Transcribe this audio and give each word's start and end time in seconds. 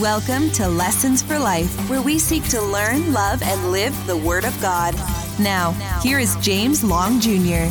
Welcome 0.00 0.50
to 0.52 0.66
Lessons 0.66 1.22
for 1.22 1.38
Life, 1.38 1.72
where 1.88 2.02
we 2.02 2.18
seek 2.18 2.42
to 2.48 2.60
learn, 2.60 3.12
love, 3.12 3.40
and 3.42 3.70
live 3.70 3.94
the 4.08 4.16
Word 4.16 4.44
of 4.44 4.60
God. 4.60 4.92
Now, 5.38 5.70
here 6.02 6.18
is 6.18 6.34
James 6.36 6.82
Long 6.82 7.20
Jr. 7.20 7.68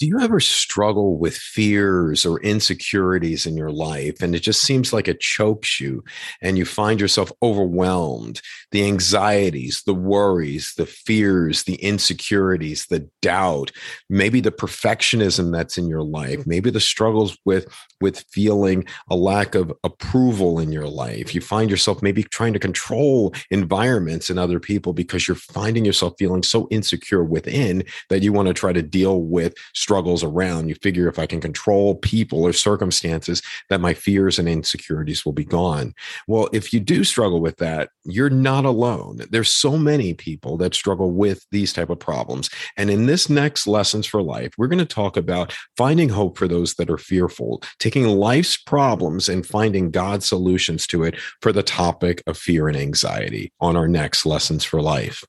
Do 0.00 0.06
you 0.06 0.18
ever 0.18 0.40
struggle 0.40 1.18
with 1.18 1.36
fears 1.36 2.24
or 2.24 2.40
insecurities 2.40 3.44
in 3.44 3.54
your 3.54 3.70
life 3.70 4.22
and 4.22 4.34
it 4.34 4.40
just 4.40 4.62
seems 4.62 4.94
like 4.94 5.08
it 5.08 5.20
chokes 5.20 5.78
you 5.78 6.02
and 6.40 6.56
you 6.56 6.64
find 6.64 6.98
yourself 6.98 7.30
overwhelmed? 7.42 8.40
The 8.70 8.86
anxieties, 8.86 9.82
the 9.84 9.92
worries, 9.92 10.72
the 10.78 10.86
fears, 10.86 11.64
the 11.64 11.74
insecurities, 11.74 12.86
the 12.86 13.10
doubt, 13.20 13.72
maybe 14.08 14.40
the 14.40 14.50
perfectionism 14.50 15.52
that's 15.52 15.76
in 15.76 15.86
your 15.86 16.02
life, 16.02 16.38
mm-hmm. 16.40 16.48
maybe 16.48 16.70
the 16.70 16.80
struggles 16.80 17.36
with 17.44 17.66
with 18.00 18.24
feeling 18.30 18.86
a 19.10 19.16
lack 19.16 19.54
of 19.54 19.70
approval 19.84 20.58
in 20.58 20.72
your 20.72 20.86
life. 20.86 21.34
You 21.34 21.42
find 21.42 21.70
yourself 21.70 22.02
maybe 22.02 22.22
trying 22.22 22.54
to 22.54 22.58
control 22.58 23.34
environments 23.50 24.30
and 24.30 24.38
other 24.38 24.58
people 24.58 24.94
because 24.94 25.28
you're 25.28 25.34
finding 25.34 25.84
yourself 25.84 26.14
feeling 26.18 26.42
so 26.42 26.66
insecure 26.70 27.22
within 27.22 27.84
that 28.08 28.22
you 28.22 28.32
want 28.32 28.48
to 28.48 28.54
try 28.54 28.72
to 28.72 28.80
deal 28.80 29.20
with 29.20 29.52
struggles 29.90 30.22
around. 30.22 30.68
You 30.68 30.76
figure 30.76 31.08
if 31.08 31.18
I 31.18 31.26
can 31.26 31.40
control 31.40 31.96
people 31.96 32.44
or 32.44 32.52
circumstances, 32.52 33.42
that 33.70 33.80
my 33.80 33.92
fears 33.92 34.38
and 34.38 34.48
insecurities 34.48 35.24
will 35.24 35.32
be 35.32 35.44
gone. 35.44 35.94
Well, 36.28 36.48
if 36.52 36.72
you 36.72 36.78
do 36.78 37.02
struggle 37.02 37.40
with 37.40 37.56
that, 37.56 37.88
you're 38.04 38.30
not 38.30 38.64
alone. 38.64 39.18
There's 39.30 39.50
so 39.50 39.76
many 39.76 40.14
people 40.14 40.56
that 40.58 40.76
struggle 40.76 41.10
with 41.10 41.44
these 41.50 41.72
type 41.72 41.90
of 41.90 41.98
problems. 41.98 42.48
And 42.76 42.88
in 42.88 43.06
this 43.06 43.28
next 43.28 43.66
lessons 43.66 44.06
for 44.06 44.22
life, 44.22 44.52
we're 44.56 44.68
going 44.68 44.78
to 44.78 44.84
talk 44.84 45.16
about 45.16 45.52
finding 45.76 46.10
hope 46.10 46.38
for 46.38 46.46
those 46.46 46.74
that 46.74 46.88
are 46.88 46.96
fearful, 46.96 47.60
taking 47.80 48.06
life's 48.06 48.56
problems 48.56 49.28
and 49.28 49.44
finding 49.44 49.90
God's 49.90 50.28
solutions 50.28 50.86
to 50.86 51.02
it 51.02 51.18
for 51.42 51.50
the 51.52 51.64
topic 51.64 52.22
of 52.28 52.38
fear 52.38 52.68
and 52.68 52.76
anxiety 52.76 53.52
on 53.60 53.74
our 53.74 53.88
next 53.88 54.24
lessons 54.24 54.62
for 54.62 54.80
life. 54.80 55.24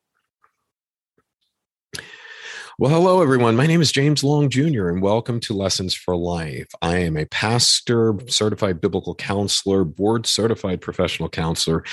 Well, 2.82 2.90
hello, 2.90 3.22
everyone. 3.22 3.56
My 3.56 3.68
name 3.68 3.80
is 3.80 3.92
James 3.92 4.24
Long 4.24 4.50
Jr., 4.50 4.90
and 4.90 5.04
welcome 5.04 5.40
to 5.42 5.54
Lessons 5.54 5.94
for 5.94 6.16
Life. 6.16 6.66
I 6.82 6.98
am 6.98 7.16
a 7.16 7.28
pastor, 7.28 8.16
certified 8.26 8.82
biblical 8.82 9.14
counselor, 9.14 9.84
board 9.84 10.26
certified 10.26 10.82
professional 10.82 11.30
counselor, 11.30 11.84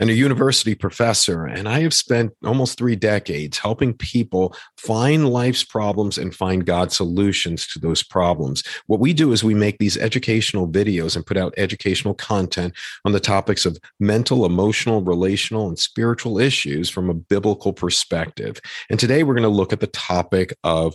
and 0.00 0.10
a 0.10 0.14
university 0.14 0.74
professor. 0.74 1.44
And 1.44 1.68
I 1.68 1.80
have 1.80 1.94
spent 1.94 2.32
almost 2.44 2.78
three 2.78 2.96
decades 2.96 3.58
helping 3.58 3.94
people 3.94 4.54
find 4.76 5.28
life's 5.28 5.64
problems 5.64 6.18
and 6.18 6.34
find 6.34 6.66
God's 6.66 6.96
solutions 6.96 7.66
to 7.68 7.78
those 7.78 8.02
problems. 8.02 8.62
What 8.86 9.00
we 9.00 9.12
do 9.12 9.32
is 9.32 9.42
we 9.42 9.54
make 9.54 9.78
these 9.78 9.96
educational 9.96 10.68
videos 10.68 11.16
and 11.16 11.26
put 11.26 11.36
out 11.36 11.54
educational 11.56 12.14
content 12.14 12.74
on 13.04 13.12
the 13.12 13.20
topics 13.20 13.66
of 13.66 13.78
mental, 14.00 14.44
emotional, 14.44 15.02
relational, 15.02 15.68
and 15.68 15.78
spiritual 15.78 16.38
issues 16.38 16.90
from 16.90 17.10
a 17.10 17.14
biblical 17.14 17.72
perspective. 17.72 18.60
And 18.90 18.98
today 18.98 19.22
we're 19.22 19.34
going 19.34 19.42
to 19.42 19.48
look 19.48 19.72
at 19.72 19.80
the 19.80 19.86
topic 19.88 20.56
of 20.64 20.94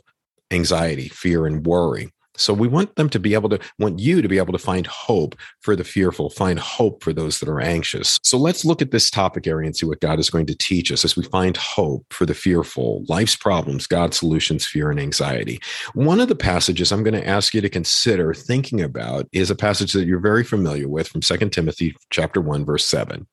anxiety, 0.52 1.08
fear, 1.08 1.46
and 1.46 1.66
worry. 1.66 2.12
So 2.36 2.54
we 2.54 2.68
want 2.68 2.96
them 2.96 3.10
to 3.10 3.20
be 3.20 3.34
able 3.34 3.50
to, 3.50 3.60
want 3.78 4.00
you 4.00 4.22
to 4.22 4.28
be 4.28 4.38
able 4.38 4.54
to 4.54 4.60
find 4.60 4.88
hope 4.88 5.36
for 5.60 5.76
the 5.76 5.84
fearful, 5.84 6.30
find 6.30 6.60
hope 6.60 7.04
for 7.04 7.14
those 7.14 7.40
that 7.40 7.50
are 7.50 7.60
anxious. 7.60 8.20
So 8.24 8.38
let's 8.38 8.64
look 8.64 8.82
at 8.82 8.92
this 8.92 9.10
topic 9.10 9.48
area 9.48 9.68
and 9.68 9.76
see 9.76 9.86
what 9.86 10.00
God 10.00 10.20
is 10.20 10.30
going 10.30 10.46
to 10.48 10.56
teach 10.56 10.92
us 10.92 11.04
as 11.04 11.16
we 11.16 11.24
find 11.24 11.58
hope 11.58 12.06
for 12.10 12.26
the 12.26 12.34
fearful, 12.34 13.04
life's 13.08 13.36
problems, 13.36 13.88
God's 13.88 14.18
solutions, 14.18 14.66
fear, 14.66 14.90
and 14.90 15.00
anxiety. 15.00 15.60
One 15.94 16.20
of 16.20 16.30
the 16.30 16.36
passages 16.36 16.92
I'm 16.92 17.04
going 17.04 17.20
to 17.20 17.28
ask 17.28 17.54
you 17.54 17.62
to 17.62 17.70
consider 17.70 18.34
thinking 18.34 18.82
about 18.82 19.28
is 19.32 19.50
a 19.50 19.56
passage 19.56 19.94
that 19.94 20.06
you're 20.06 20.20
very 20.20 20.44
familiar 20.44 20.88
with 20.88 21.08
from 21.08 21.22
2 21.22 21.50
Timothy 21.50 21.96
chapter 22.10 22.42
1, 22.42 22.66
verse 22.66 22.86
7. 22.88 23.28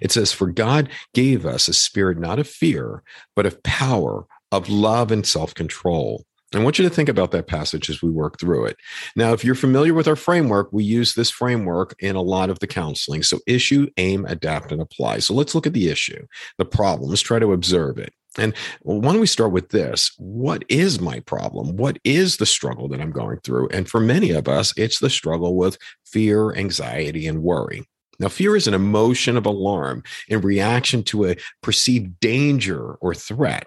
It 0.00 0.12
says, 0.12 0.32
For 0.32 0.48
God 0.48 0.88
gave 1.14 1.46
us 1.46 1.68
a 1.68 1.74
spirit 1.74 2.18
not 2.18 2.38
of 2.38 2.48
fear, 2.48 3.02
but 3.34 3.46
of 3.46 3.62
power, 3.62 4.26
of 4.50 4.68
love, 4.68 5.10
and 5.10 5.26
self 5.26 5.54
control. 5.54 6.24
I 6.54 6.62
want 6.62 6.78
you 6.78 6.88
to 6.88 6.94
think 6.94 7.08
about 7.08 7.30
that 7.30 7.46
passage 7.46 7.88
as 7.88 8.02
we 8.02 8.10
work 8.10 8.38
through 8.38 8.66
it. 8.66 8.76
Now, 9.16 9.32
if 9.32 9.44
you're 9.44 9.54
familiar 9.54 9.94
with 9.94 10.08
our 10.08 10.16
framework, 10.16 10.72
we 10.72 10.84
use 10.84 11.14
this 11.14 11.30
framework 11.30 11.94
in 11.98 12.16
a 12.16 12.22
lot 12.22 12.50
of 12.50 12.58
the 12.58 12.66
counseling. 12.66 13.22
So, 13.22 13.38
issue, 13.46 13.88
aim, 13.96 14.26
adapt, 14.26 14.72
and 14.72 14.80
apply. 14.80 15.20
So, 15.20 15.34
let's 15.34 15.54
look 15.54 15.66
at 15.66 15.72
the 15.72 15.88
issue, 15.88 16.26
the 16.58 16.64
problem. 16.64 17.10
Let's 17.10 17.22
try 17.22 17.38
to 17.38 17.52
observe 17.52 17.98
it. 17.98 18.12
And 18.38 18.54
why 18.80 19.12
don't 19.12 19.20
we 19.20 19.26
start 19.26 19.52
with 19.52 19.70
this? 19.70 20.12
What 20.18 20.64
is 20.68 21.00
my 21.00 21.20
problem? 21.20 21.76
What 21.76 21.98
is 22.04 22.38
the 22.38 22.46
struggle 22.46 22.88
that 22.88 23.00
I'm 23.00 23.10
going 23.10 23.40
through? 23.40 23.68
And 23.68 23.88
for 23.88 24.00
many 24.00 24.30
of 24.30 24.48
us, 24.48 24.72
it's 24.76 25.00
the 25.00 25.10
struggle 25.10 25.56
with 25.56 25.76
fear, 26.06 26.54
anxiety, 26.54 27.26
and 27.26 27.42
worry. 27.42 27.86
Now, 28.18 28.28
fear 28.28 28.56
is 28.56 28.66
an 28.66 28.74
emotion 28.74 29.36
of 29.36 29.46
alarm 29.46 30.02
in 30.28 30.40
reaction 30.40 31.02
to 31.04 31.26
a 31.26 31.36
perceived 31.62 32.20
danger 32.20 32.94
or 32.94 33.14
threat. 33.14 33.66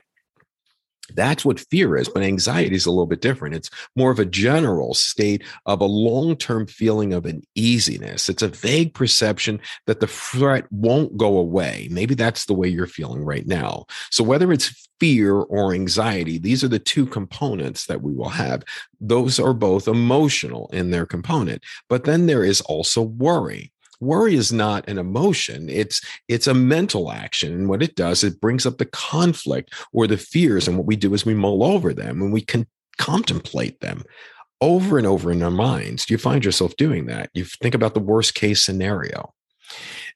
That's 1.14 1.46
what 1.46 1.60
fear 1.60 1.96
is, 1.98 2.10
but 2.10 2.24
anxiety 2.24 2.76
is 2.76 2.86
a 2.86 2.92
little 2.92 3.06
bit 3.06 3.22
different. 3.22 3.56
It's 3.56 3.70
more 3.96 4.12
of 4.12 4.20
a 4.20 4.26
general 4.26 4.94
state 4.94 5.44
of 5.66 5.82
a 5.82 5.86
long 5.86 6.36
term 6.36 6.68
feeling 6.68 7.14
of 7.14 7.26
an 7.26 7.44
easiness. 7.56 8.30
It's 8.30 8.42
a 8.42 8.48
vague 8.48 8.94
perception 8.94 9.60
that 9.88 10.00
the 10.00 10.08
threat 10.08 10.66
won't 10.72 11.18
go 11.18 11.38
away. 11.38 11.88
Maybe 11.92 12.16
that's 12.16 12.46
the 12.46 12.54
way 12.54 12.68
you're 12.68 12.88
feeling 12.88 13.24
right 13.24 13.46
now. 13.46 13.86
So, 14.10 14.24
whether 14.24 14.52
it's 14.52 14.90
fear 15.00 15.36
or 15.36 15.74
anxiety, 15.74 16.38
these 16.38 16.64
are 16.64 16.70
the 16.70 16.80
two 16.80 17.06
components 17.06 17.86
that 17.86 18.02
we 18.02 18.14
will 18.14 18.30
have. 18.30 18.64
Those 19.00 19.40
are 19.40 19.54
both 19.54 19.88
emotional 19.88 20.70
in 20.74 20.92
their 20.92 21.06
component, 21.06 21.64
but 21.90 22.06
then 22.06 22.26
there 22.26 22.44
is 22.44 22.62
also 22.62 23.02
worry 23.02 23.72
worry 24.00 24.36
is 24.36 24.52
not 24.52 24.88
an 24.88 24.98
emotion 24.98 25.70
it's 25.70 26.02
it's 26.28 26.48
a 26.48 26.54
mental 26.54 27.12
action 27.12 27.54
and 27.54 27.70
what 27.70 27.84
it 27.84 27.96
does 27.96 28.24
it 28.24 28.42
brings 28.42 28.66
up 28.66 28.78
the 28.78 28.86
conflict 28.86 29.74
or 29.94 30.08
the 30.08 30.18
fears 30.18 30.68
and 30.68 30.78
what 30.78 30.88
we 30.88 30.96
do 30.96 31.14
is 31.14 31.26
we 31.26 31.34
mull 31.34 31.64
over 31.64 31.94
them 31.94 32.22
and 32.22 32.34
we 32.34 32.42
can 32.42 32.66
contemplate 32.98 33.80
them 33.82 34.04
over 34.62 34.98
and 34.98 35.06
over 35.06 35.32
in 35.32 35.44
our 35.44 35.52
minds 35.52 36.06
do 36.06 36.14
you 36.14 36.18
find 36.18 36.46
yourself 36.46 36.76
doing 36.78 37.06
that 37.06 37.30
you 37.34 37.44
think 37.44 37.76
about 37.76 37.94
the 37.94 38.00
worst 38.00 38.36
case 38.36 38.66
scenario 38.66 39.34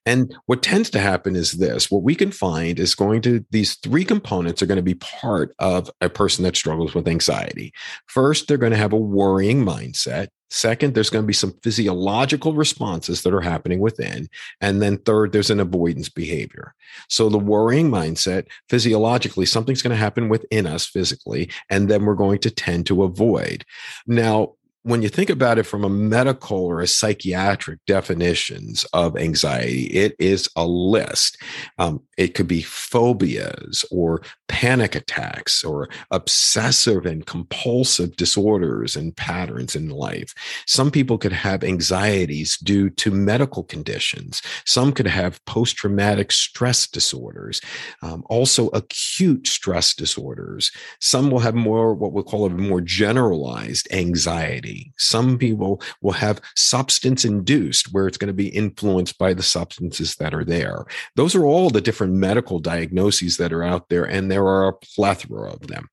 and 0.05 0.33
what 0.45 0.63
tends 0.63 0.89
to 0.91 0.99
happen 0.99 1.35
is 1.35 1.53
this 1.53 1.91
what 1.91 2.03
we 2.03 2.15
can 2.15 2.31
find 2.31 2.79
is 2.79 2.95
going 2.95 3.21
to, 3.23 3.45
these 3.51 3.75
three 3.75 4.05
components 4.05 4.61
are 4.61 4.65
going 4.65 4.77
to 4.77 4.81
be 4.81 4.95
part 4.95 5.53
of 5.59 5.89
a 6.01 6.09
person 6.09 6.43
that 6.43 6.55
struggles 6.55 6.93
with 6.93 7.07
anxiety. 7.07 7.73
First, 8.07 8.47
they're 8.47 8.57
going 8.57 8.71
to 8.71 8.77
have 8.77 8.93
a 8.93 8.97
worrying 8.97 9.63
mindset. 9.63 10.27
Second, 10.49 10.93
there's 10.93 11.09
going 11.09 11.23
to 11.23 11.27
be 11.27 11.33
some 11.33 11.53
physiological 11.63 12.53
responses 12.53 13.21
that 13.23 13.33
are 13.33 13.41
happening 13.41 13.79
within. 13.79 14.29
And 14.61 14.81
then 14.81 14.97
third, 14.97 15.31
there's 15.31 15.51
an 15.51 15.59
avoidance 15.59 16.09
behavior. 16.09 16.73
So 17.07 17.29
the 17.29 17.37
worrying 17.37 17.89
mindset, 17.89 18.47
physiologically, 18.67 19.45
something's 19.45 19.81
going 19.81 19.91
to 19.91 19.97
happen 19.97 20.29
within 20.29 20.65
us 20.65 20.85
physically, 20.85 21.49
and 21.69 21.89
then 21.89 22.05
we're 22.05 22.15
going 22.15 22.39
to 22.39 22.49
tend 22.49 22.87
to 22.87 23.03
avoid. 23.03 23.63
Now, 24.07 24.53
when 24.83 25.01
you 25.01 25.09
think 25.09 25.29
about 25.29 25.57
it 25.57 25.63
from 25.63 25.83
a 25.83 25.89
medical 25.89 26.57
or 26.57 26.79
a 26.79 26.87
psychiatric 26.87 27.79
definitions 27.85 28.85
of 28.93 29.17
anxiety, 29.17 29.87
it 29.87 30.15
is 30.19 30.49
a 30.55 30.65
list. 30.65 31.37
Um, 31.77 32.01
it 32.17 32.33
could 32.33 32.47
be 32.47 32.61
phobias 32.61 33.83
or 33.91 34.21
panic 34.47 34.95
attacks 34.95 35.65
or 35.65 35.89
obsessive 36.11 37.05
and 37.05 37.25
compulsive 37.25 38.15
disorders 38.15 38.95
and 38.95 39.15
patterns 39.15 39.75
in 39.75 39.89
life. 39.89 40.33
Some 40.65 40.91
people 40.91 41.17
could 41.17 41.33
have 41.33 41.63
anxieties 41.63 42.57
due 42.57 42.89
to 42.91 43.11
medical 43.11 43.63
conditions. 43.63 44.41
Some 44.65 44.93
could 44.93 45.07
have 45.07 45.43
post 45.45 45.75
traumatic 45.75 46.31
stress 46.31 46.87
disorders, 46.87 47.59
um, 48.01 48.23
also 48.29 48.69
acute 48.69 49.45
stress 49.45 49.93
disorders. 49.93 50.71
Some 51.01 51.29
will 51.31 51.39
have 51.39 51.55
more 51.55 51.93
what 51.93 52.13
we 52.13 52.23
call 52.23 52.45
a 52.45 52.49
more 52.49 52.81
generalized 52.81 53.87
anxiety 53.91 54.68
some 54.97 55.37
people 55.37 55.81
will 56.01 56.13
have 56.13 56.41
substance 56.55 57.25
induced, 57.25 57.93
where 57.93 58.07
it's 58.07 58.17
going 58.17 58.27
to 58.27 58.33
be 58.33 58.49
influenced 58.49 59.17
by 59.17 59.33
the 59.33 59.43
substances 59.43 60.15
that 60.15 60.33
are 60.33 60.43
there. 60.43 60.85
Those 61.15 61.35
are 61.35 61.45
all 61.45 61.69
the 61.69 61.81
different 61.81 62.13
medical 62.13 62.59
diagnoses 62.59 63.37
that 63.37 63.53
are 63.53 63.63
out 63.63 63.89
there, 63.89 64.05
and 64.05 64.29
there 64.29 64.45
are 64.45 64.67
a 64.67 64.73
plethora 64.73 65.51
of 65.51 65.67
them. 65.67 65.87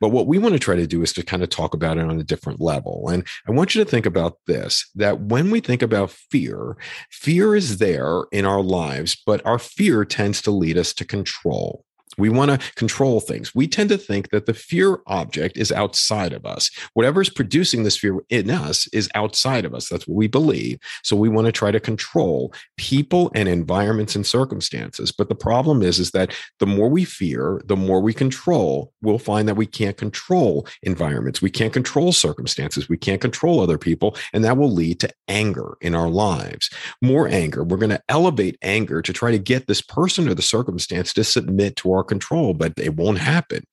But 0.00 0.10
what 0.10 0.26
we 0.26 0.38
want 0.38 0.54
to 0.54 0.58
try 0.58 0.76
to 0.76 0.86
do 0.86 1.02
is 1.02 1.12
to 1.14 1.24
kind 1.24 1.42
of 1.42 1.48
talk 1.48 1.74
about 1.74 1.98
it 1.98 2.04
on 2.04 2.20
a 2.20 2.24
different 2.24 2.60
level. 2.60 3.08
And 3.08 3.26
I 3.48 3.52
want 3.52 3.74
you 3.74 3.82
to 3.82 3.90
think 3.90 4.06
about 4.06 4.38
this 4.46 4.88
that 4.94 5.20
when 5.20 5.50
we 5.50 5.60
think 5.60 5.82
about 5.82 6.10
fear, 6.10 6.76
fear 7.10 7.56
is 7.56 7.78
there 7.78 8.24
in 8.32 8.44
our 8.44 8.62
lives, 8.62 9.20
but 9.26 9.44
our 9.44 9.58
fear 9.58 10.04
tends 10.04 10.40
to 10.42 10.50
lead 10.50 10.78
us 10.78 10.92
to 10.94 11.04
control 11.04 11.85
We 12.18 12.28
want 12.28 12.50
to 12.50 12.72
control 12.74 13.20
things. 13.20 13.54
We 13.54 13.68
tend 13.68 13.90
to 13.90 13.98
think 13.98 14.30
that 14.30 14.46
the 14.46 14.54
fear 14.54 14.98
object 15.06 15.56
is 15.56 15.72
outside 15.72 16.32
of 16.32 16.46
us. 16.46 16.70
Whatever 16.94 17.20
is 17.20 17.30
producing 17.30 17.82
this 17.82 17.96
fear 17.96 18.18
in 18.30 18.50
us 18.50 18.88
is 18.92 19.08
outside 19.14 19.64
of 19.64 19.74
us. 19.74 19.88
That's 19.88 20.06
what 20.06 20.16
we 20.16 20.26
believe. 20.26 20.78
So 21.02 21.16
we 21.16 21.28
want 21.28 21.46
to 21.46 21.52
try 21.52 21.70
to 21.70 21.80
control 21.80 22.52
people 22.76 23.30
and 23.34 23.48
environments 23.48 24.16
and 24.16 24.26
circumstances. 24.26 25.12
But 25.12 25.28
the 25.28 25.34
problem 25.34 25.82
is, 25.82 25.98
is 25.98 26.12
that 26.12 26.34
the 26.58 26.66
more 26.66 26.88
we 26.88 27.04
fear, 27.04 27.60
the 27.66 27.76
more 27.76 28.00
we 28.00 28.14
control, 28.14 28.92
we'll 29.02 29.18
find 29.18 29.48
that 29.48 29.56
we 29.56 29.66
can't 29.66 29.96
control 29.96 30.66
environments. 30.82 31.42
We 31.42 31.50
can't 31.50 31.72
control 31.72 32.12
circumstances. 32.12 32.88
We 32.88 32.96
can't 32.96 33.20
control 33.20 33.60
other 33.60 33.78
people. 33.78 34.16
And 34.32 34.44
that 34.44 34.56
will 34.56 34.72
lead 34.72 35.00
to 35.00 35.10
anger 35.28 35.76
in 35.80 35.94
our 35.94 36.08
lives. 36.08 36.70
More 37.02 37.28
anger. 37.28 37.62
We're 37.64 37.76
going 37.76 37.90
to 37.90 38.02
elevate 38.08 38.58
anger 38.62 39.02
to 39.02 39.12
try 39.12 39.30
to 39.30 39.38
get 39.38 39.66
this 39.66 39.82
person 39.82 40.28
or 40.28 40.34
the 40.34 40.42
circumstance 40.42 41.12
to 41.14 41.24
submit 41.24 41.76
to 41.76 41.92
our 41.92 42.05
control, 42.06 42.54
but 42.54 42.72
it 42.78 42.96
won't 42.96 43.18
happen. 43.18 43.64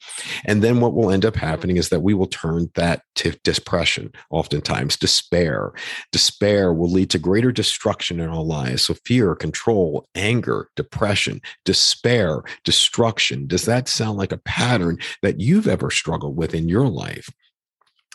And 0.45 0.61
then 0.61 0.79
what 0.79 0.93
will 0.93 1.09
end 1.09 1.25
up 1.25 1.35
hmm. 1.35 1.45
happening 1.45 1.77
is 1.77 1.89
that 1.89 2.01
we 2.01 2.13
will 2.13 2.27
turn 2.27 2.69
that 2.75 3.03
to 3.15 3.31
depression, 3.43 4.11
oftentimes 4.29 4.97
despair. 4.97 5.71
Despair 6.11 6.73
will 6.73 6.89
lead 6.89 7.09
to 7.11 7.19
greater 7.19 7.51
destruction 7.51 8.19
in 8.19 8.29
our 8.29 8.43
lives. 8.43 8.83
So 8.83 8.93
fear, 9.05 9.35
control, 9.35 10.07
anger, 10.15 10.67
depression, 10.75 11.41
despair, 11.65 12.43
destruction. 12.63 13.47
Does 13.47 13.65
that 13.65 13.87
sound 13.87 14.17
like 14.17 14.31
a 14.31 14.37
pattern 14.37 14.97
that 15.21 15.39
you've 15.39 15.67
ever 15.67 15.89
struggled 15.89 16.35
with 16.35 16.53
in 16.53 16.67
your 16.69 16.87
life? 16.87 17.29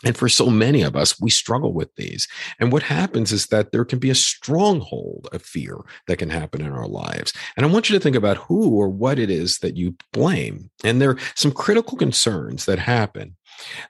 And 0.05 0.15
for 0.15 0.29
so 0.29 0.49
many 0.49 0.81
of 0.81 0.95
us, 0.95 1.19
we 1.19 1.29
struggle 1.29 1.73
with 1.73 1.93
these. 1.95 2.27
And 2.59 2.71
what 2.71 2.83
happens 2.83 3.33
is 3.33 3.47
that 3.47 3.71
there 3.71 3.83
can 3.83 3.99
be 3.99 4.09
a 4.09 4.15
stronghold 4.15 5.27
of 5.33 5.41
fear 5.41 5.77
that 6.07 6.19
can 6.19 6.29
happen 6.29 6.61
in 6.61 6.71
our 6.71 6.87
lives. 6.87 7.33
And 7.57 7.65
I 7.65 7.69
want 7.69 7.89
you 7.89 7.97
to 7.97 8.01
think 8.01 8.15
about 8.15 8.37
who 8.37 8.69
or 8.69 8.87
what 8.87 9.19
it 9.19 9.29
is 9.29 9.57
that 9.57 9.75
you 9.75 9.95
blame. 10.13 10.69
And 10.85 11.01
there 11.01 11.11
are 11.11 11.19
some 11.35 11.51
critical 11.51 11.97
concerns 11.97 12.65
that 12.65 12.79
happen. 12.79 13.35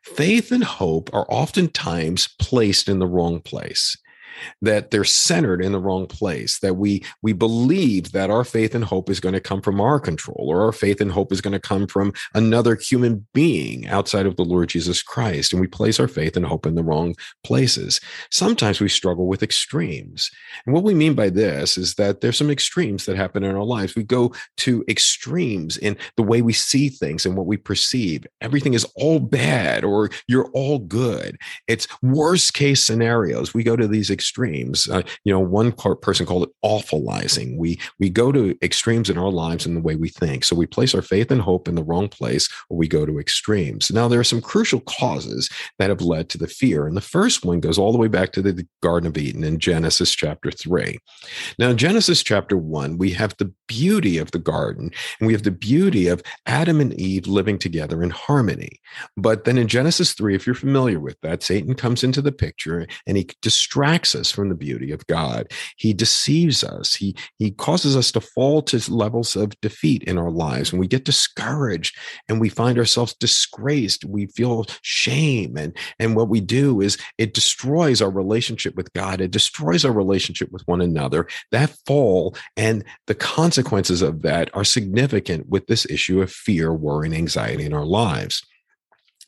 Faith 0.02 0.52
and 0.52 0.64
hope 0.64 1.14
are 1.14 1.28
oftentimes 1.30 2.30
placed 2.40 2.90
in 2.90 2.98
the 2.98 3.08
wrong 3.08 3.40
place 3.40 3.96
that 4.62 4.92
they're 4.92 5.04
centered 5.04 5.64
in 5.64 5.72
the 5.72 5.80
wrong 5.80 6.08
place 6.08 6.60
that 6.60 6.76
we 6.76 7.04
we 7.22 7.34
believe 7.34 8.12
that 8.12 8.30
our 8.30 8.44
faith 8.44 8.76
and 8.76 8.84
hope 8.84 9.10
is 9.10 9.20
going 9.20 9.34
to 9.34 9.40
come 9.40 9.62
from 9.62 9.80
our 9.80 10.00
control 10.00 10.46
or 10.50 10.62
our 10.64 10.72
faith 10.72 11.02
and 11.02 11.12
hope 11.12 11.32
is 11.32 11.42
going 11.42 11.54
to 11.54 11.60
come 11.60 11.88
from 11.88 12.14
another 12.34 12.76
human 12.76 13.26
being 13.34 13.88
outside 13.88 14.26
of 14.26 14.36
the 14.36 14.46
Lord 14.46 14.70
Jesus 14.70 15.02
Christ 15.02 15.54
and 15.54 15.62
we 15.62 15.68
place 15.68 16.00
our 16.00 16.08
faith 16.08 16.36
and 16.36 16.46
hope 16.46 16.66
in 16.66 16.76
the 16.76 16.84
wrong 16.84 17.16
places. 17.44 18.00
Sometimes 18.32 18.80
we 18.80 18.90
struggle 18.90 19.28
with 19.28 19.44
extremes 19.44 20.32
and 20.66 20.74
what 20.74 20.84
we 20.84 20.94
mean 20.94 21.14
by 21.14 21.30
this 21.30 21.78
is 21.78 21.96
that 21.96 22.22
there's 22.22 22.38
some 22.38 22.50
extremes 22.50 23.06
that 23.06 23.18
happen 23.18 23.44
in 23.44 23.56
our 23.56 23.64
lives. 23.64 23.96
We 23.96 24.04
go 24.04 24.34
to 24.58 24.84
extremes 24.88 25.78
in 25.78 25.98
the 26.16 26.24
way 26.24 26.42
we 26.42 26.54
see 26.54 26.90
things 26.90 27.26
and 27.26 27.36
what 27.36 27.46
we 27.46 27.58
perceive. 27.58 28.26
Everything 28.42 28.74
is 28.74 28.86
all 28.96 29.20
bad 29.20 29.84
or 29.84 30.10
you're 30.28 30.50
all 30.54 30.80
good. 30.80 31.38
It's 31.68 31.88
worst 32.02 32.54
case 32.54 32.84
scenarios. 32.84 33.54
We 33.54 33.64
go 33.64 33.76
to 33.76 33.88
these 33.88 34.10
extremes 34.10 34.29
extremes. 34.30 34.88
Uh, 34.90 35.02
you 35.24 35.34
know, 35.34 35.40
one 35.40 35.72
person 35.72 36.26
called 36.26 36.44
it 36.44 36.50
awfulizing. 36.64 37.58
We 37.58 37.80
we 38.00 38.10
go 38.10 38.32
to 38.32 38.56
extremes 38.62 39.10
in 39.10 39.18
our 39.18 39.32
lives 39.32 39.66
in 39.66 39.74
the 39.74 39.82
way 39.82 39.96
we 39.96 40.10
think. 40.10 40.44
So 40.44 40.56
we 40.56 40.68
place 40.68 40.94
our 40.94 41.02
faith 41.02 41.32
and 41.32 41.42
hope 41.42 41.68
in 41.68 41.76
the 41.76 41.84
wrong 41.84 42.08
place, 42.08 42.48
or 42.70 42.78
we 42.78 42.88
go 42.88 43.06
to 43.06 43.20
extremes. 43.20 43.92
Now 43.92 44.08
there 44.08 44.20
are 44.20 44.24
some 44.24 44.42
crucial 44.42 44.82
causes 44.82 45.50
that 45.80 45.90
have 45.90 46.02
led 46.02 46.30
to 46.30 46.38
the 46.38 46.48
fear, 46.48 46.86
and 46.86 46.96
the 46.96 47.02
first 47.02 47.44
one 47.44 47.60
goes 47.60 47.78
all 47.78 47.92
the 47.92 47.98
way 47.98 48.08
back 48.08 48.32
to 48.34 48.42
the 48.42 48.68
Garden 48.82 49.08
of 49.08 49.18
Eden 49.18 49.44
in 49.44 49.60
Genesis 49.60 50.14
chapter 50.14 50.52
three. 50.52 51.00
Now, 51.58 51.70
in 51.70 51.78
Genesis 51.78 52.24
chapter 52.24 52.58
one, 52.58 52.98
we 52.98 53.12
have 53.12 53.36
the 53.38 53.52
beauty 53.68 54.18
of 54.18 54.32
the 54.32 54.40
garden, 54.40 54.92
and 55.20 55.28
we 55.28 55.34
have 55.34 55.44
the 55.44 55.52
beauty 55.52 56.08
of 56.08 56.22
Adam 56.46 56.80
and 56.80 56.94
Eve 56.94 57.28
living 57.28 57.58
together 57.58 58.04
in 58.04 58.10
harmony. 58.10 58.80
But 59.18 59.46
then 59.46 59.58
in 59.58 59.68
Genesis 59.68 60.14
three, 60.14 60.36
if 60.36 60.46
you're 60.46 60.56
familiar 60.56 61.00
with 61.00 61.18
that, 61.22 61.44
Satan 61.44 61.74
comes 61.74 62.04
into 62.04 62.22
the 62.22 62.32
picture 62.32 62.86
and 63.08 63.18
he 63.18 63.30
distracts 63.42 64.16
us 64.16 64.19
from 64.28 64.50
the 64.50 64.56
beauty 64.56 64.92
of 64.92 65.06
God. 65.08 65.52
He 65.78 65.94
deceives 65.94 66.64
us. 66.64 66.96
He, 66.96 67.16
he 67.38 67.52
causes 67.52 67.96
us 67.96 68.12
to 68.12 68.22
fall 68.22 68.62
to 68.64 68.92
levels 68.92 69.36
of 69.36 69.60
defeat 69.62 70.04
in 70.04 70.18
our 70.18 70.32
lives. 70.32 70.72
And 70.72 70.80
we 70.80 70.88
get 70.88 71.06
discouraged 71.06 71.98
and 72.28 72.40
we 72.40 72.50
find 72.50 72.78
ourselves 72.78 73.14
disgraced. 73.14 74.06
We 74.06 74.28
feel 74.28 74.66
shame. 74.82 75.58
And, 75.58 75.76
and 76.00 76.16
what 76.16 76.30
we 76.30 76.42
do 76.42 76.82
is 76.82 76.98
it 77.18 77.34
destroys 77.34 78.02
our 78.02 78.10
relationship 78.10 78.76
with 78.76 78.92
God. 78.94 79.22
It 79.22 79.32
destroys 79.32 79.86
our 79.86 79.92
relationship 79.92 80.52
with 80.52 80.68
one 80.68 80.82
another. 80.82 81.28
That 81.52 81.76
fall 81.86 82.36
and 82.58 82.84
the 83.08 83.16
consequences 83.16 84.02
of 84.02 84.22
that 84.24 84.50
are 84.54 84.64
significant 84.64 85.48
with 85.50 85.68
this 85.68 85.86
issue 85.86 86.22
of 86.22 86.32
fear, 86.32 86.74
worry, 86.74 87.08
and 87.08 87.16
anxiety 87.16 87.66
in 87.66 87.74
our 87.74 87.86
lives. 87.86 88.44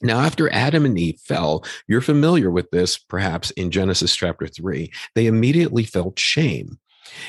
Now, 0.01 0.19
after 0.19 0.51
Adam 0.51 0.85
and 0.85 0.97
Eve 0.97 1.19
fell, 1.19 1.63
you're 1.87 2.01
familiar 2.01 2.49
with 2.49 2.71
this 2.71 2.97
perhaps 2.97 3.51
in 3.51 3.71
Genesis 3.71 4.15
chapter 4.15 4.47
3. 4.47 4.91
They 5.15 5.27
immediately 5.27 5.83
felt 5.83 6.17
shame. 6.17 6.79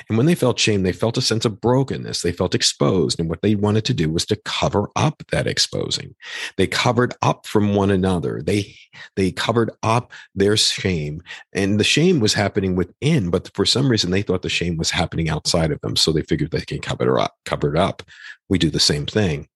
And 0.08 0.16
when 0.16 0.26
they 0.26 0.34
felt 0.34 0.58
shame, 0.58 0.82
they 0.82 0.92
felt 0.92 1.16
a 1.16 1.22
sense 1.22 1.44
of 1.44 1.60
brokenness. 1.60 2.22
They 2.22 2.32
felt 2.32 2.54
exposed. 2.54 3.18
And 3.18 3.28
what 3.28 3.42
they 3.42 3.54
wanted 3.54 3.84
to 3.86 3.94
do 3.94 4.10
was 4.10 4.26
to 4.26 4.36
cover 4.44 4.88
up 4.96 5.22
that 5.30 5.46
exposing. 5.46 6.14
They 6.56 6.66
covered 6.66 7.14
up 7.22 7.46
from 7.46 7.74
one 7.74 7.90
another. 7.90 8.42
They, 8.44 8.76
they 9.16 9.32
covered 9.32 9.70
up 9.82 10.12
their 10.34 10.56
shame. 10.56 11.22
And 11.52 11.80
the 11.80 11.84
shame 11.84 12.20
was 12.20 12.34
happening 12.34 12.76
within, 12.76 13.30
but 13.30 13.50
for 13.54 13.64
some 13.64 13.88
reason, 13.88 14.10
they 14.10 14.22
thought 14.22 14.42
the 14.42 14.48
shame 14.48 14.76
was 14.76 14.90
happening 14.90 15.28
outside 15.28 15.72
of 15.72 15.80
them. 15.80 15.96
So 15.96 16.12
they 16.12 16.22
figured 16.22 16.50
they 16.50 16.60
can 16.60 16.80
cover 16.80 17.18
it 17.18 17.22
up. 17.22 17.34
Cover 17.44 17.74
it 17.74 17.78
up. 17.78 18.02
We 18.48 18.58
do 18.58 18.70
the 18.70 18.80
same 18.80 19.06
thing. 19.06 19.48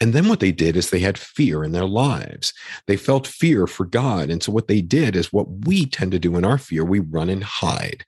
And 0.00 0.12
then 0.12 0.28
what 0.28 0.40
they 0.40 0.52
did 0.52 0.76
is 0.76 0.90
they 0.90 1.00
had 1.00 1.18
fear 1.18 1.64
in 1.64 1.72
their 1.72 1.86
lives. 1.86 2.52
They 2.86 2.96
felt 2.96 3.26
fear 3.26 3.66
for 3.66 3.86
God. 3.86 4.30
And 4.30 4.42
so 4.42 4.52
what 4.52 4.68
they 4.68 4.80
did 4.80 5.16
is 5.16 5.32
what 5.32 5.66
we 5.66 5.86
tend 5.86 6.12
to 6.12 6.18
do 6.18 6.36
in 6.36 6.44
our 6.44 6.58
fear, 6.58 6.84
we 6.84 7.00
run 7.00 7.28
and 7.28 7.44
hide. 7.44 8.04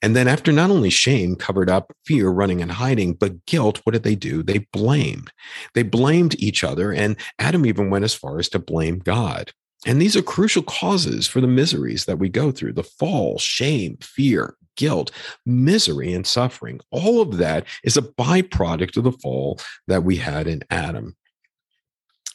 And 0.00 0.14
then 0.14 0.28
after 0.28 0.52
not 0.52 0.70
only 0.70 0.90
shame 0.90 1.36
covered 1.36 1.70
up 1.70 1.92
fear, 2.06 2.30
running 2.30 2.62
and 2.62 2.72
hiding, 2.72 3.14
but 3.14 3.44
guilt, 3.46 3.80
what 3.84 3.92
did 3.92 4.02
they 4.02 4.14
do? 4.14 4.42
They 4.42 4.66
blamed. 4.72 5.32
They 5.74 5.82
blamed 5.82 6.34
each 6.38 6.64
other. 6.64 6.92
And 6.92 7.16
Adam 7.38 7.66
even 7.66 7.90
went 7.90 8.04
as 8.04 8.14
far 8.14 8.38
as 8.38 8.48
to 8.50 8.58
blame 8.58 8.98
God. 8.98 9.52
And 9.86 10.00
these 10.00 10.16
are 10.16 10.22
crucial 10.22 10.62
causes 10.62 11.26
for 11.26 11.40
the 11.40 11.48
miseries 11.48 12.04
that 12.04 12.18
we 12.18 12.28
go 12.28 12.52
through 12.52 12.74
the 12.74 12.84
fall, 12.84 13.38
shame, 13.38 13.96
fear, 14.00 14.56
guilt, 14.76 15.10
misery, 15.44 16.12
and 16.12 16.26
suffering. 16.26 16.80
All 16.90 17.20
of 17.20 17.38
that 17.38 17.66
is 17.82 17.96
a 17.96 18.02
byproduct 18.02 18.96
of 18.96 19.04
the 19.04 19.12
fall 19.12 19.58
that 19.88 20.04
we 20.04 20.16
had 20.16 20.46
in 20.46 20.62
Adam. 20.70 21.16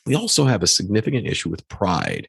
We 0.07 0.15
also 0.15 0.45
have 0.45 0.63
a 0.63 0.67
significant 0.67 1.27
issue 1.27 1.49
with 1.49 1.67
pride. 1.67 2.27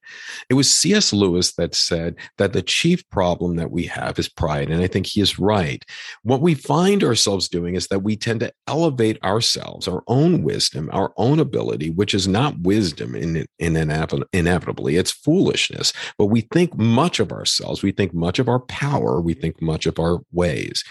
It 0.50 0.54
was 0.54 0.70
C.S. 0.70 1.12
Lewis 1.12 1.52
that 1.52 1.74
said 1.74 2.16
that 2.36 2.52
the 2.52 2.62
chief 2.62 3.08
problem 3.10 3.56
that 3.56 3.70
we 3.70 3.84
have 3.84 4.18
is 4.18 4.28
pride. 4.28 4.70
And 4.70 4.82
I 4.82 4.86
think 4.86 5.06
he 5.06 5.20
is 5.20 5.38
right. 5.38 5.84
What 6.22 6.40
we 6.40 6.54
find 6.54 7.04
ourselves 7.04 7.48
doing 7.48 7.74
is 7.74 7.86
that 7.88 8.00
we 8.00 8.16
tend 8.16 8.40
to 8.40 8.52
elevate 8.66 9.22
ourselves, 9.22 9.88
our 9.88 10.02
own 10.08 10.42
wisdom, 10.42 10.90
our 10.92 11.12
own 11.16 11.38
ability, 11.38 11.90
which 11.90 12.14
is 12.14 12.26
not 12.26 12.58
wisdom 12.60 13.14
in, 13.14 13.46
in 13.58 13.76
inevitably, 13.76 14.96
it's 14.96 15.10
foolishness. 15.10 15.92
But 16.16 16.26
we 16.26 16.42
think 16.42 16.76
much 16.76 17.20
of 17.20 17.32
ourselves, 17.32 17.82
we 17.82 17.92
think 17.92 18.12
much 18.12 18.38
of 18.38 18.48
our 18.48 18.60
power, 18.60 19.20
we 19.20 19.34
think 19.34 19.62
much 19.62 19.86
of 19.86 19.98
our 19.98 20.20
ways. 20.32 20.84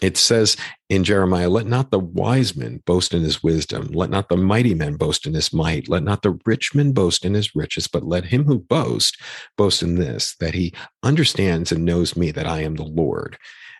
It 0.00 0.16
says 0.16 0.56
in 0.88 1.04
Jeremiah, 1.04 1.48
let 1.48 1.66
not 1.66 1.90
the 1.90 1.98
wise 1.98 2.56
man 2.56 2.82
boast 2.86 3.14
in 3.14 3.22
his 3.22 3.42
wisdom. 3.42 3.88
Let 3.92 4.10
not 4.10 4.28
the 4.28 4.36
mighty 4.36 4.74
man 4.74 4.96
boast 4.96 5.26
in 5.26 5.34
his 5.34 5.52
might. 5.52 5.88
Let 5.88 6.02
not 6.02 6.22
the 6.22 6.38
rich 6.44 6.74
man 6.74 6.92
boast 6.92 7.24
in 7.24 7.34
his 7.34 7.54
riches, 7.54 7.86
but 7.86 8.04
let 8.04 8.24
him 8.24 8.44
who 8.44 8.58
boast 8.58 9.20
boast 9.56 9.82
in 9.82 9.96
this, 9.96 10.34
that 10.40 10.54
he 10.54 10.74
understands 11.02 11.70
and 11.70 11.84
knows 11.84 12.16
me, 12.16 12.30
that 12.32 12.46
I 12.46 12.62
am 12.62 12.76
the 12.76 12.84
Lord. 12.84 13.38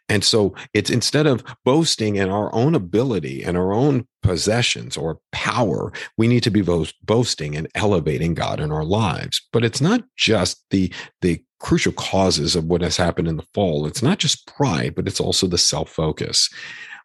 And 0.09 0.23
so 0.23 0.55
it's 0.75 0.91
instead 0.91 1.27
of 1.27 1.45
boasting 1.65 2.17
in 2.17 2.29
our 2.29 2.55
own 2.55 2.75
ability 2.75 3.43
and 3.43 3.57
our 3.57 3.73
own 3.73 4.07
possessions 4.23 4.97
or 4.97 5.19
power, 5.33 5.93
we 6.19 6.29
need 6.29 6.43
to 6.43 6.51
be 6.51 6.63
boasting 7.05 7.57
and 7.57 7.69
elevating 7.75 8.35
God 8.35 8.61
in 8.61 8.71
our 8.71 8.85
lives. 8.85 9.41
But 9.53 9.65
it's 9.65 9.81
not 9.81 10.03
just 10.17 10.65
the, 10.71 10.93
the 11.23 11.43
crucial 11.63 11.93
causes 11.93 12.55
of 12.55 12.65
what 12.65 12.83
has 12.83 12.97
happened 12.97 13.29
in 13.29 13.37
the 13.37 13.47
fall. 13.55 13.87
It's 13.87 14.03
not 14.03 14.19
just 14.19 14.47
pride, 14.47 14.95
but 14.95 15.07
it's 15.07 15.21
also 15.21 15.47
the 15.47 15.59
self 15.59 15.89
focus 15.89 16.51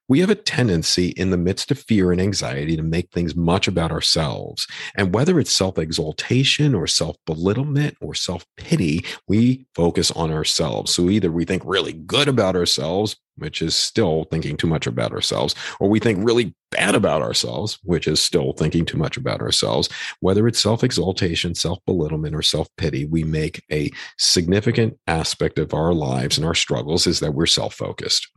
we 0.10 0.20
have 0.20 0.30
a 0.30 0.36
tendency 0.36 1.10
in 1.10 1.32
the 1.32 1.38
midst 1.38 1.70
of 1.72 1.80
fear 1.80 2.12
and 2.12 2.22
anxiety 2.22 2.76
to 2.78 2.84
make 2.84 3.12
things 3.12 3.36
much 3.36 3.68
about 3.68 3.92
ourselves. 3.92 4.68
And 4.96 5.14
whether 5.14 5.40
it's 5.40 5.52
self 5.52 5.78
exaltation 5.78 6.74
or 6.74 6.88
self 6.88 7.18
belittlement 7.26 7.98
or 8.02 8.14
self 8.14 8.46
pity, 8.56 9.06
we 9.28 9.66
focus 9.76 10.12
on 10.12 10.32
ourselves. 10.32 10.94
So 10.94 11.10
either 11.10 11.32
we 11.32 11.46
think 11.46 11.64
really 11.66 11.94
good 11.94 12.28
about 12.28 12.56
ourselves, 12.56 13.18
which 13.38 13.62
is 13.62 13.76
still 13.76 14.26
thinking 14.26 14.58
too 14.58 14.68
much 14.68 14.88
about 14.88 15.12
ourselves, 15.12 15.56
or 15.80 15.90
we 15.90 16.00
think 16.00 16.26
really 16.26 16.54
bad 16.72 16.96
about 16.96 17.22
ourselves, 17.22 17.80
which 17.84 18.08
is 18.08 18.22
still 18.22 18.54
thinking 18.54 18.86
too 18.86 18.98
much 18.98 19.18
about 19.18 19.42
ourselves. 19.42 19.90
Whether 20.20 20.48
it's 20.48 20.60
self 20.60 20.84
exaltation, 20.84 21.56
self 21.56 21.80
belittlement, 21.86 22.36
or 22.36 22.42
self 22.42 22.68
pity, 22.78 23.06
we 23.06 23.24
make 23.24 23.64
a 23.72 23.92
significant 24.18 24.98
aspect 25.08 25.60
of 25.60 25.74
our 25.74 25.94
lives 25.94 26.38
and 26.38 26.46
our 26.46 26.56
struggles 26.56 27.08
is 27.08 27.20
that 27.20 27.34
we're 27.34 27.46
self 27.46 27.74
focused. 27.74 28.28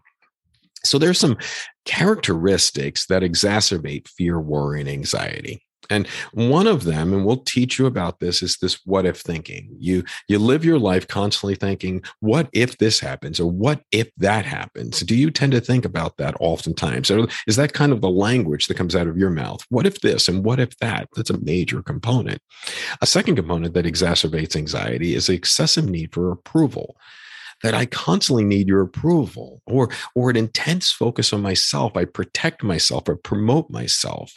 So 0.85 0.99
there's 0.99 1.19
some 1.19 1.37
characteristics 1.85 3.07
that 3.07 3.23
exacerbate 3.23 4.09
fear, 4.09 4.41
worry, 4.41 4.81
and 4.81 4.89
anxiety. 4.89 5.63
And 5.91 6.07
one 6.33 6.67
of 6.67 6.85
them, 6.85 7.13
and 7.13 7.27
we'll 7.27 7.39
teach 7.39 7.79
you 7.79 7.87
about 7.87 8.21
this, 8.21 8.43
is 8.43 8.57
this 8.59 8.81
what 8.85 9.07
if 9.07 9.19
thinking. 9.19 9.69
You 9.79 10.05
you 10.29 10.39
live 10.39 10.65
your 10.65 10.79
life 10.79 11.07
constantly 11.09 11.57
thinking, 11.57 12.03
what 12.21 12.49
if 12.53 12.79
this 12.79 13.01
happens 13.01 13.41
or 13.41 13.51
what 13.51 13.83
if 13.91 14.11
that 14.17 14.45
happens? 14.45 15.01
Do 15.01 15.15
you 15.15 15.31
tend 15.31 15.53
to 15.53 15.61
think 15.61 15.85
about 15.85 16.17
that 16.17 16.35
oftentimes? 16.41 17.11
Or 17.11 17.27
is 17.47 17.57
that 17.57 17.73
kind 17.73 17.93
of 17.93 18.01
the 18.01 18.11
language 18.11 18.69
that 18.69 18.77
comes 18.77 18.95
out 18.97 19.09
of 19.09 19.19
your 19.19 19.31
mouth? 19.31 19.65
What 19.69 19.87
if 19.87 20.01
this 20.01 20.29
and 20.29 20.45
what 20.45 20.61
if 20.61 20.77
that? 20.79 21.09
That's 21.17 21.31
a 21.31 21.41
major 21.41 21.83
component. 21.83 22.41
A 23.01 23.07
second 23.07 23.37
component 23.37 23.75
that 23.75 23.85
exacerbates 23.85 24.57
anxiety 24.57 25.15
is 25.15 25.27
the 25.27 25.35
excessive 25.35 25.89
need 25.89 26.15
for 26.15 26.31
approval 26.31 26.97
that 27.63 27.75
I 27.75 27.87
constantly 27.87 28.45
need 28.45 28.69
your 28.69 28.81
approval 28.81 29.63
or, 29.67 29.91
or 30.15 30.31
an 30.31 30.37
intense 30.37 30.91
focus 30.91 31.33
on 31.33 31.43
myself. 31.43 31.97
I 31.97 32.05
protect 32.05 32.63
myself 32.63 33.09
or 33.09 33.17
promote 33.17 33.71
myself. 33.71 34.33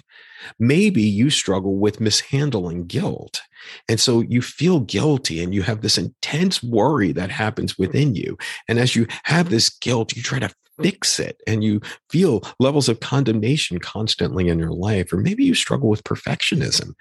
Maybe 0.59 1.01
you 1.01 1.29
struggle 1.29 1.77
with 1.77 2.01
mishandling 2.01 2.87
guilt. 2.87 3.41
And 3.87 3.99
so 3.99 4.21
you 4.21 4.41
feel 4.41 4.81
guilty 4.81 5.41
and 5.41 5.53
you 5.53 5.61
have 5.61 5.81
this 5.81 5.97
intense 5.97 6.61
worry 6.61 7.13
that 7.13 7.31
happens 7.31 7.77
within 7.77 8.15
you. 8.15 8.37
And 8.67 8.77
as 8.77 8.95
you 8.95 9.07
have 9.23 9.49
this 9.49 9.69
guilt, 9.69 10.15
you 10.15 10.21
try 10.21 10.39
to 10.39 10.53
fix 10.81 11.19
it 11.19 11.41
and 11.47 11.63
you 11.63 11.79
feel 12.09 12.43
levels 12.59 12.89
of 12.89 12.99
condemnation 12.99 13.79
constantly 13.79 14.47
in 14.49 14.59
your 14.59 14.71
life. 14.71 15.13
Or 15.13 15.17
maybe 15.17 15.45
you 15.45 15.55
struggle 15.55 15.89
with 15.89 16.03
perfectionism 16.03 16.93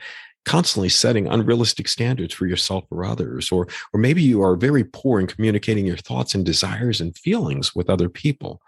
constantly 0.45 0.89
setting 0.89 1.27
unrealistic 1.27 1.89
standards 1.89 2.35
for 2.35 2.47
yourself 2.47 2.85
or 2.91 3.05
others 3.05 3.53
or 3.53 3.69
or 3.93 4.01
maybe 4.01 4.23
you 4.23 4.43
are 4.43 4.57
very 4.57 4.85
poor 4.85 5.21
in 5.21 5.27
communicating 5.27 5.87
your 5.87 5.97
thoughts 5.97 6.35
and 6.35 6.45
desires 6.45 7.01
and 7.01 7.17
feelings 7.17 7.75
with 7.75 7.89
other 7.89 8.09
people. 8.09 8.61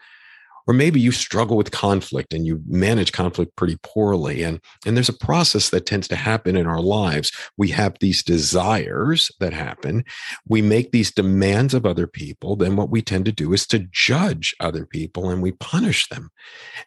Or 0.67 0.73
maybe 0.73 0.99
you 0.99 1.13
struggle 1.13 1.59
with 1.59 1.73
conflict 1.73 2.33
and 2.33 2.47
you 2.47 2.63
manage 2.67 3.13
conflict 3.13 3.55
pretty 3.55 3.77
poorly 3.83 4.43
and 4.43 4.61
and 4.87 4.97
there's 4.97 5.11
a 5.11 5.13
process 5.27 5.69
that 5.71 5.85
tends 5.85 6.09
to 6.09 6.17
happen 6.17 6.57
in 6.57 6.67
our 6.67 6.81
lives. 6.81 7.33
We 7.59 7.69
have 7.69 7.99
these 8.01 8.23
desires 8.23 9.31
that 9.41 9.53
happen. 9.53 10.05
We 10.49 10.63
make 10.63 10.91
these 10.91 11.13
demands 11.13 11.75
of 11.75 11.85
other 11.85 12.07
people 12.07 12.57
then 12.57 12.77
what 12.77 12.89
we 12.89 13.03
tend 13.03 13.27
to 13.27 13.33
do 13.33 13.53
is 13.53 13.67
to 13.69 13.87
judge 13.91 14.55
other 14.59 14.87
people 14.87 15.29
and 15.29 15.43
we 15.43 15.53
punish 15.53 16.09
them. 16.09 16.31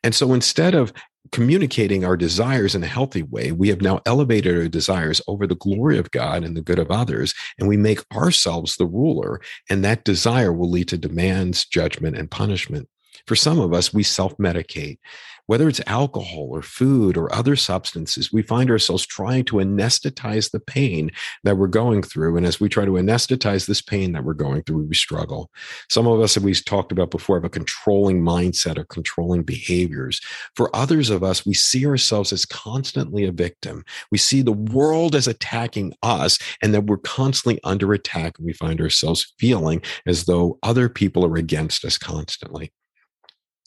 And 0.03 0.15
so 0.15 0.33
instead 0.33 0.73
of 0.73 0.91
communicating 1.31 2.03
our 2.03 2.17
desires 2.17 2.75
in 2.75 2.83
a 2.83 2.87
healthy 2.87 3.23
way, 3.23 3.51
we 3.51 3.69
have 3.69 3.81
now 3.81 4.01
elevated 4.05 4.57
our 4.57 4.67
desires 4.67 5.21
over 5.27 5.47
the 5.47 5.55
glory 5.55 5.97
of 5.97 6.11
God 6.11 6.43
and 6.43 6.55
the 6.55 6.61
good 6.61 6.79
of 6.79 6.91
others, 6.91 7.33
and 7.59 7.67
we 7.67 7.77
make 7.77 8.03
ourselves 8.13 8.77
the 8.77 8.85
ruler. 8.85 9.41
And 9.69 9.83
that 9.83 10.03
desire 10.03 10.53
will 10.53 10.69
lead 10.69 10.87
to 10.89 10.97
demands, 10.97 11.65
judgment, 11.65 12.17
and 12.17 12.29
punishment. 12.29 12.87
For 13.25 13.35
some 13.35 13.59
of 13.59 13.73
us, 13.73 13.93
we 13.93 14.03
self 14.03 14.37
medicate 14.37 14.99
whether 15.47 15.67
it's 15.67 15.81
alcohol 15.87 16.49
or 16.51 16.61
food 16.61 17.17
or 17.17 17.33
other 17.33 17.55
substances, 17.55 18.31
we 18.31 18.41
find 18.41 18.69
ourselves 18.69 19.05
trying 19.05 19.43
to 19.45 19.55
anesthetize 19.57 20.51
the 20.51 20.59
pain 20.59 21.09
that 21.43 21.57
we're 21.57 21.67
going 21.67 22.03
through. 22.03 22.37
And 22.37 22.45
as 22.45 22.59
we 22.59 22.69
try 22.69 22.85
to 22.85 22.91
anesthetize 22.91 23.65
this 23.65 23.81
pain 23.81 24.11
that 24.11 24.23
we're 24.23 24.33
going 24.33 24.63
through, 24.63 24.83
we 24.83 24.95
struggle. 24.95 25.49
Some 25.89 26.05
of 26.05 26.19
us, 26.19 26.37
as 26.37 26.43
we've 26.43 26.63
talked 26.63 26.91
about 26.91 27.11
before, 27.11 27.37
have 27.37 27.45
a 27.45 27.49
controlling 27.49 28.21
mindset 28.21 28.77
or 28.77 28.83
controlling 28.85 29.43
behaviors. 29.43 30.21
For 30.55 30.73
others 30.75 31.09
of 31.09 31.23
us, 31.23 31.45
we 31.45 31.53
see 31.53 31.85
ourselves 31.85 32.31
as 32.33 32.45
constantly 32.45 33.23
a 33.23 33.31
victim. 33.31 33.83
We 34.11 34.17
see 34.17 34.41
the 34.41 34.51
world 34.51 35.15
as 35.15 35.27
attacking 35.27 35.93
us 36.03 36.37
and 36.61 36.73
that 36.73 36.85
we're 36.85 36.97
constantly 36.97 37.59
under 37.63 37.93
attack. 37.93 38.37
And 38.37 38.45
we 38.45 38.53
find 38.53 38.81
ourselves 38.81 39.33
feeling 39.39 39.81
as 40.05 40.25
though 40.25 40.59
other 40.61 40.89
people 40.89 41.25
are 41.25 41.37
against 41.37 41.85
us 41.85 41.97
constantly 41.97 42.71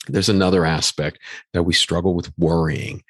there's 0.09 0.29
another 0.29 0.65
aspect 0.65 1.19
that 1.53 1.65
we 1.65 1.75
struggle 1.75 2.15
with 2.15 2.33
worrying 2.39 3.03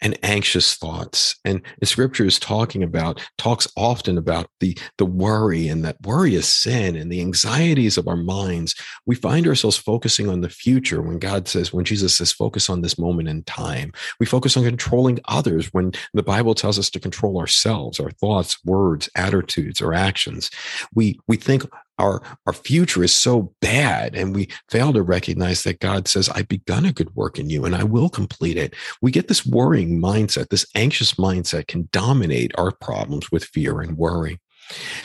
and 0.00 0.18
anxious 0.22 0.76
thoughts. 0.76 1.36
And, 1.44 1.62
scripture 1.82 2.26
is 2.26 2.38
talking 2.38 2.82
about 2.82 3.20
talks 3.38 3.66
often 3.76 4.18
about 4.18 4.50
the 4.60 4.78
the 4.98 5.06
worry 5.06 5.68
and 5.68 5.84
that 5.84 6.00
worry 6.02 6.34
is 6.34 6.46
sin 6.46 6.96
and 6.96 7.10
the 7.10 7.20
anxieties 7.20 7.96
of 7.96 8.06
our 8.06 8.16
minds. 8.16 8.74
We 9.06 9.14
find 9.14 9.46
ourselves 9.46 9.76
focusing 9.76 10.28
on 10.28 10.42
the 10.42 10.50
future 10.50 11.00
when 11.00 11.18
god 11.18 11.48
says 11.48 11.72
when 11.72 11.86
jesus 11.86 12.18
says 12.18 12.30
focus 12.30 12.68
on 12.68 12.82
this 12.82 12.98
moment 12.98 13.28
in 13.28 13.42
time. 13.44 13.92
We 14.20 14.26
focus 14.26 14.56
on 14.56 14.64
controlling 14.64 15.18
others 15.26 15.72
when 15.72 15.92
the 16.12 16.22
bible 16.22 16.54
tells 16.54 16.78
us 16.78 16.90
to 16.90 17.00
control 17.00 17.38
ourselves 17.38 17.98
our 17.98 18.10
thoughts 18.10 18.62
words 18.64 19.08
attitudes 19.14 19.80
or 19.80 19.94
actions. 19.94 20.50
We 20.94 21.18
we 21.26 21.36
think 21.36 21.64
our 21.98 22.22
our 22.46 22.52
future 22.52 23.02
is 23.02 23.14
so 23.14 23.54
bad 23.60 24.14
and 24.14 24.34
we 24.34 24.48
fail 24.68 24.92
to 24.92 25.02
recognize 25.02 25.62
that 25.62 25.80
God 25.80 26.08
says 26.08 26.28
I've 26.28 26.48
begun 26.48 26.84
a 26.84 26.92
good 26.92 27.14
work 27.14 27.38
in 27.38 27.50
you 27.50 27.64
and 27.64 27.74
I 27.74 27.84
will 27.84 28.08
complete 28.08 28.56
it. 28.56 28.74
We 29.02 29.10
get 29.10 29.28
this 29.28 29.46
worrying 29.46 30.00
mindset, 30.00 30.48
this 30.48 30.66
anxious 30.74 31.14
mindset 31.14 31.66
can 31.68 31.88
dominate 31.92 32.52
our 32.56 32.72
problems 32.72 33.30
with 33.30 33.44
fear 33.44 33.80
and 33.80 33.96
worry. 33.96 34.38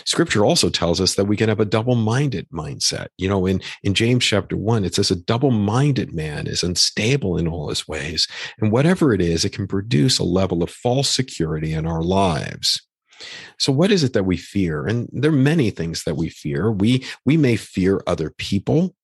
Scripture 0.05 0.43
also 0.43 0.69
tells 0.69 0.99
us 0.99 1.15
that 1.15 1.25
we 1.25 1.37
can 1.37 1.49
have 1.49 1.59
a 1.59 1.65
double-minded 1.65 2.47
mindset. 2.49 3.07
You 3.17 3.29
know, 3.29 3.45
in, 3.45 3.61
in 3.83 3.93
James 3.93 4.25
chapter 4.25 4.57
one, 4.57 4.83
it 4.83 4.95
says 4.95 5.11
a 5.11 5.15
double-minded 5.15 6.13
man 6.13 6.47
is 6.47 6.63
unstable 6.63 7.37
in 7.37 7.47
all 7.47 7.69
his 7.69 7.87
ways. 7.87 8.27
And 8.59 8.71
whatever 8.71 9.13
it 9.13 9.21
is, 9.21 9.45
it 9.45 9.53
can 9.53 9.67
produce 9.67 10.19
a 10.19 10.23
level 10.23 10.63
of 10.63 10.69
false 10.69 11.09
security 11.09 11.73
in 11.73 11.85
our 11.85 12.01
lives. 12.01 12.81
So 13.57 13.71
what 13.71 13.91
is 13.91 14.03
it 14.03 14.13
that 14.13 14.25
we 14.25 14.37
fear? 14.37 14.85
And 14.85 15.09
there 15.11 15.31
are 15.31 15.35
many 15.35 15.69
things 15.69 16.03
that 16.03 16.15
we 16.15 16.29
fear. 16.29 16.71
We 16.71 17.05
we 17.25 17.37
may 17.37 17.55
fear 17.55 18.01
other 18.07 18.29
people. 18.29 18.95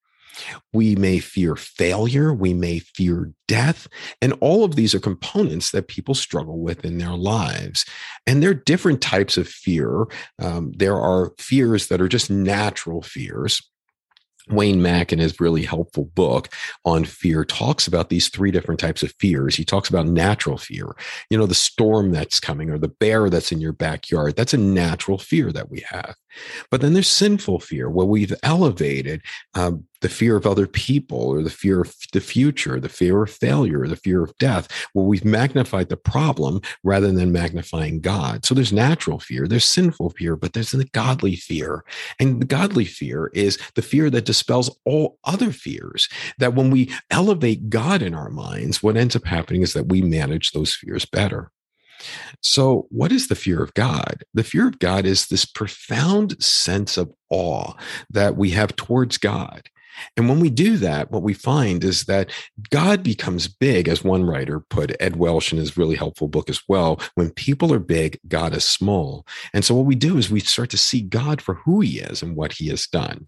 We 0.71 0.95
may 0.95 1.19
fear 1.19 1.55
failure. 1.55 2.33
We 2.33 2.53
may 2.53 2.79
fear 2.79 3.33
death. 3.47 3.87
And 4.21 4.33
all 4.39 4.63
of 4.63 4.75
these 4.75 4.95
are 4.95 4.99
components 4.99 5.71
that 5.71 5.87
people 5.87 6.15
struggle 6.15 6.59
with 6.59 6.85
in 6.85 6.97
their 6.97 7.15
lives. 7.15 7.85
And 8.25 8.41
there 8.41 8.51
are 8.51 8.53
different 8.53 9.01
types 9.01 9.37
of 9.37 9.47
fear. 9.47 10.05
Um, 10.41 10.71
there 10.77 10.97
are 10.97 11.31
fears 11.37 11.87
that 11.87 12.01
are 12.01 12.07
just 12.07 12.29
natural 12.29 13.01
fears. 13.01 13.61
Wayne 14.49 14.81
Mack, 14.81 15.13
in 15.13 15.19
his 15.19 15.39
really 15.39 15.63
helpful 15.63 16.05
book 16.15 16.49
on 16.85 17.05
fear, 17.05 17.45
talks 17.45 17.87
about 17.87 18.09
these 18.09 18.29
three 18.29 18.51
different 18.51 18.79
types 18.79 19.03
of 19.03 19.13
fears. 19.19 19.55
He 19.55 19.63
talks 19.63 19.89
about 19.89 20.07
natural 20.07 20.57
fear, 20.57 20.95
you 21.29 21.37
know, 21.37 21.45
the 21.45 21.53
storm 21.53 22.11
that's 22.11 22.39
coming 22.39 22.69
or 22.69 22.77
the 22.77 22.87
bear 22.87 23.29
that's 23.29 23.51
in 23.51 23.61
your 23.61 23.73
backyard. 23.73 24.35
That's 24.35 24.53
a 24.53 24.57
natural 24.57 25.17
fear 25.17 25.51
that 25.51 25.69
we 25.69 25.83
have. 25.89 26.15
But 26.71 26.81
then 26.81 26.93
there's 26.93 27.09
sinful 27.09 27.59
fear, 27.59 27.89
where 27.89 28.05
we've 28.05 28.33
elevated 28.43 29.21
um, 29.55 29.85
the 30.01 30.09
fear 30.09 30.35
of 30.35 30.45
other 30.45 30.67
people 30.67 31.19
or 31.19 31.41
the 31.41 31.49
fear 31.49 31.81
of 31.81 31.95
the 32.13 32.21
future, 32.21 32.79
the 32.79 32.89
fear 32.89 33.23
of 33.23 33.29
failure, 33.29 33.87
the 33.87 33.95
fear 33.95 34.23
of 34.23 34.37
death, 34.37 34.67
where 34.93 35.05
we've 35.05 35.25
magnified 35.25 35.89
the 35.89 35.97
problem 35.97 36.61
rather 36.83 37.11
than 37.11 37.31
magnifying 37.31 37.99
God. 37.99 38.45
So 38.45 38.53
there's 38.55 38.73
natural 38.73 39.19
fear, 39.19 39.47
there's 39.47 39.65
sinful 39.65 40.11
fear, 40.11 40.35
but 40.35 40.53
there's 40.53 40.71
the 40.71 40.85
godly 40.85 41.35
fear. 41.35 41.83
And 42.19 42.41
the 42.41 42.45
godly 42.45 42.85
fear 42.85 43.31
is 43.33 43.57
the 43.75 43.81
fear 43.81 44.09
that 44.09 44.25
dispels 44.25 44.75
all 44.85 45.17
other 45.23 45.51
fears. 45.51 46.07
That 46.37 46.53
when 46.53 46.69
we 46.69 46.91
elevate 47.09 47.69
God 47.69 48.01
in 48.01 48.13
our 48.13 48.29
minds, 48.29 48.81
what 48.81 48.97
ends 48.97 49.15
up 49.15 49.25
happening 49.25 49.61
is 49.61 49.73
that 49.73 49.89
we 49.89 50.01
manage 50.01 50.51
those 50.51 50.73
fears 50.73 51.05
better. 51.05 51.51
So, 52.41 52.87
what 52.89 53.11
is 53.11 53.27
the 53.27 53.35
fear 53.35 53.61
of 53.61 53.73
God? 53.73 54.23
The 54.33 54.43
fear 54.43 54.67
of 54.67 54.79
God 54.79 55.05
is 55.05 55.27
this 55.27 55.45
profound 55.45 56.41
sense 56.41 56.97
of 56.97 57.11
awe 57.29 57.73
that 58.09 58.37
we 58.37 58.51
have 58.51 58.75
towards 58.75 59.17
God. 59.17 59.69
And 60.17 60.29
when 60.29 60.39
we 60.39 60.49
do 60.49 60.77
that, 60.77 61.11
what 61.11 61.23
we 61.23 61.33
find 61.33 61.83
is 61.83 62.05
that 62.05 62.31
God 62.69 63.03
becomes 63.03 63.47
big, 63.47 63.87
as 63.87 64.03
one 64.03 64.23
writer 64.23 64.59
put, 64.59 64.95
Ed 64.99 65.15
Welch 65.15 65.51
in 65.51 65.59
his 65.59 65.77
really 65.77 65.95
helpful 65.95 66.27
book 66.27 66.49
as 66.49 66.61
well. 66.67 66.99
When 67.15 67.31
people 67.31 67.73
are 67.73 67.79
big, 67.79 68.19
God 68.27 68.55
is 68.55 68.63
small. 68.63 69.25
And 69.53 69.65
so 69.65 69.75
what 69.75 69.85
we 69.85 69.95
do 69.95 70.17
is 70.17 70.29
we 70.29 70.39
start 70.39 70.69
to 70.71 70.77
see 70.77 71.01
God 71.01 71.41
for 71.41 71.55
who 71.55 71.81
he 71.81 71.99
is 71.99 72.21
and 72.21 72.35
what 72.35 72.53
he 72.53 72.67
has 72.69 72.87
done 72.87 73.27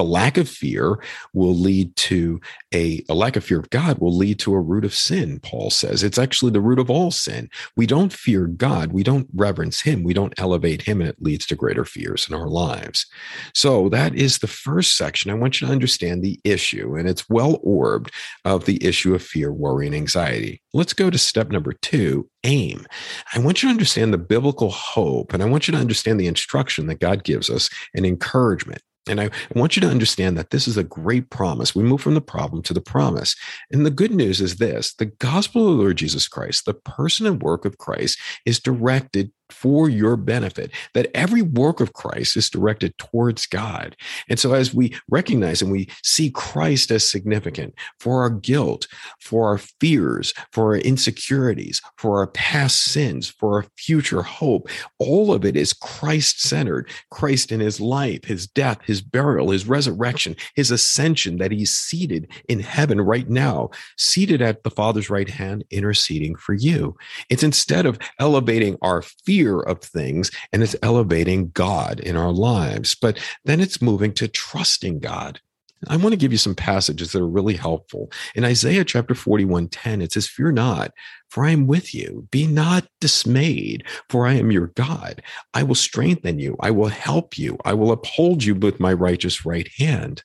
the 0.00 0.04
lack 0.04 0.38
of 0.38 0.48
fear 0.48 0.98
will 1.34 1.54
lead 1.54 1.94
to 1.94 2.40
a, 2.72 3.04
a 3.10 3.14
lack 3.14 3.36
of 3.36 3.44
fear 3.44 3.58
of 3.58 3.68
God 3.68 3.98
will 3.98 4.16
lead 4.16 4.38
to 4.38 4.54
a 4.54 4.60
root 4.60 4.86
of 4.86 4.94
sin, 4.94 5.40
Paul 5.40 5.68
says. 5.68 6.02
It's 6.02 6.16
actually 6.16 6.52
the 6.52 6.60
root 6.62 6.78
of 6.78 6.88
all 6.88 7.10
sin. 7.10 7.50
We 7.76 7.84
don't 7.84 8.10
fear 8.10 8.46
God. 8.46 8.92
We 8.92 9.02
don't 9.02 9.28
reverence 9.34 9.82
him. 9.82 10.02
We 10.02 10.14
don't 10.14 10.32
elevate 10.38 10.80
him, 10.80 11.02
and 11.02 11.10
it 11.10 11.20
leads 11.20 11.44
to 11.46 11.54
greater 11.54 11.84
fears 11.84 12.26
in 12.26 12.34
our 12.34 12.48
lives. 12.48 13.04
So 13.52 13.90
that 13.90 14.14
is 14.14 14.38
the 14.38 14.46
first 14.46 14.96
section. 14.96 15.30
I 15.30 15.34
want 15.34 15.60
you 15.60 15.66
to 15.66 15.72
understand 15.72 16.22
the 16.22 16.40
issue, 16.44 16.96
and 16.96 17.06
it's 17.06 17.28
well 17.28 17.60
orbed 17.62 18.10
of 18.46 18.64
the 18.64 18.82
issue 18.82 19.14
of 19.14 19.22
fear, 19.22 19.52
worry, 19.52 19.84
and 19.84 19.94
anxiety. 19.94 20.62
Let's 20.72 20.94
go 20.94 21.10
to 21.10 21.18
step 21.18 21.50
number 21.50 21.74
two 21.74 22.26
aim. 22.44 22.86
I 23.34 23.38
want 23.38 23.62
you 23.62 23.68
to 23.68 23.72
understand 23.72 24.14
the 24.14 24.18
biblical 24.18 24.70
hope, 24.70 25.34
and 25.34 25.42
I 25.42 25.46
want 25.46 25.68
you 25.68 25.72
to 25.72 25.78
understand 25.78 26.18
the 26.18 26.26
instruction 26.26 26.86
that 26.86 27.00
God 27.00 27.22
gives 27.22 27.50
us 27.50 27.68
and 27.94 28.06
encouragement. 28.06 28.80
And 29.10 29.20
I 29.20 29.30
want 29.54 29.76
you 29.76 29.80
to 29.82 29.88
understand 29.88 30.38
that 30.38 30.50
this 30.50 30.68
is 30.68 30.76
a 30.76 30.84
great 30.84 31.30
promise. 31.30 31.74
We 31.74 31.82
move 31.82 32.00
from 32.00 32.14
the 32.14 32.20
problem 32.20 32.62
to 32.62 32.74
the 32.74 32.80
promise. 32.80 33.36
And 33.70 33.84
the 33.84 33.90
good 33.90 34.12
news 34.12 34.40
is 34.40 34.56
this 34.56 34.94
the 34.94 35.06
gospel 35.06 35.68
of 35.68 35.76
the 35.76 35.82
Lord 35.82 35.96
Jesus 35.96 36.28
Christ, 36.28 36.64
the 36.64 36.74
person 36.74 37.26
and 37.26 37.42
work 37.42 37.64
of 37.64 37.78
Christ, 37.78 38.18
is 38.46 38.60
directed 38.60 39.32
for 39.52 39.88
your 39.88 40.16
benefit, 40.16 40.70
that 40.94 41.10
every 41.14 41.42
work 41.42 41.80
of 41.80 41.92
Christ 41.92 42.36
is 42.36 42.50
directed 42.50 42.96
towards 42.98 43.46
God. 43.46 43.96
And 44.28 44.38
so, 44.38 44.54
as 44.54 44.74
we 44.74 44.94
recognize 45.08 45.62
and 45.62 45.70
we 45.70 45.88
see 46.02 46.30
Christ 46.30 46.90
as 46.90 47.08
significant 47.08 47.74
for 47.98 48.22
our 48.22 48.30
guilt, 48.30 48.86
for 49.20 49.48
our 49.48 49.58
fears, 49.58 50.32
for 50.52 50.74
our 50.74 50.78
insecurities, 50.78 51.80
for 51.96 52.18
our 52.18 52.28
past 52.28 52.84
sins, 52.84 53.28
for 53.28 53.56
our 53.56 53.66
future 53.76 54.22
hope, 54.22 54.68
all 54.98 55.32
of 55.32 55.44
it 55.44 55.56
is 55.56 55.72
Christ 55.72 56.40
centered. 56.40 56.88
Christ 57.10 57.52
in 57.52 57.60
his 57.60 57.80
life, 57.80 58.24
his 58.24 58.46
death, 58.46 58.78
his 58.84 59.00
burial, 59.00 59.50
his 59.50 59.66
resurrection, 59.66 60.36
his 60.54 60.70
ascension, 60.70 61.38
that 61.38 61.52
he's 61.52 61.74
seated 61.74 62.30
in 62.48 62.60
heaven 62.60 63.00
right 63.00 63.28
now, 63.28 63.70
seated 63.96 64.42
at 64.42 64.62
the 64.62 64.70
Father's 64.70 65.10
right 65.10 65.28
hand, 65.28 65.64
interceding 65.70 66.34
for 66.36 66.54
you. 66.54 66.96
It's 67.28 67.42
instead 67.42 67.86
of 67.86 67.98
elevating 68.18 68.76
our 68.82 69.02
fear 69.40 69.60
of 69.60 69.80
things 69.80 70.30
and 70.52 70.62
it's 70.62 70.76
elevating 70.82 71.50
God 71.50 71.98
in 72.00 72.14
our 72.14 72.30
lives, 72.30 72.94
but 72.94 73.18
then 73.46 73.58
it's 73.58 73.80
moving 73.80 74.12
to 74.14 74.28
trusting 74.28 75.00
God. 75.00 75.40
I 75.88 75.96
want 75.96 76.12
to 76.12 76.18
give 76.18 76.30
you 76.30 76.36
some 76.36 76.54
passages 76.54 77.12
that 77.12 77.22
are 77.22 77.26
really 77.26 77.56
helpful. 77.56 78.10
In 78.34 78.44
Isaiah 78.44 78.84
chapter 78.84 79.14
41, 79.14 79.68
10, 79.68 80.02
it 80.02 80.12
says, 80.12 80.28
Fear 80.28 80.52
not, 80.52 80.92
for 81.30 81.46
I 81.46 81.52
am 81.52 81.66
with 81.66 81.94
you. 81.94 82.28
Be 82.30 82.46
not 82.46 82.86
dismayed, 83.00 83.84
for 84.10 84.26
I 84.26 84.34
am 84.34 84.50
your 84.50 84.66
God. 84.66 85.22
I 85.54 85.62
will 85.62 85.74
strengthen 85.74 86.38
you. 86.38 86.54
I 86.60 86.70
will 86.70 86.88
help 86.88 87.38
you. 87.38 87.56
I 87.64 87.72
will 87.72 87.92
uphold 87.92 88.44
you 88.44 88.54
with 88.54 88.78
my 88.78 88.92
righteous 88.92 89.46
right 89.46 89.68
hand. 89.78 90.22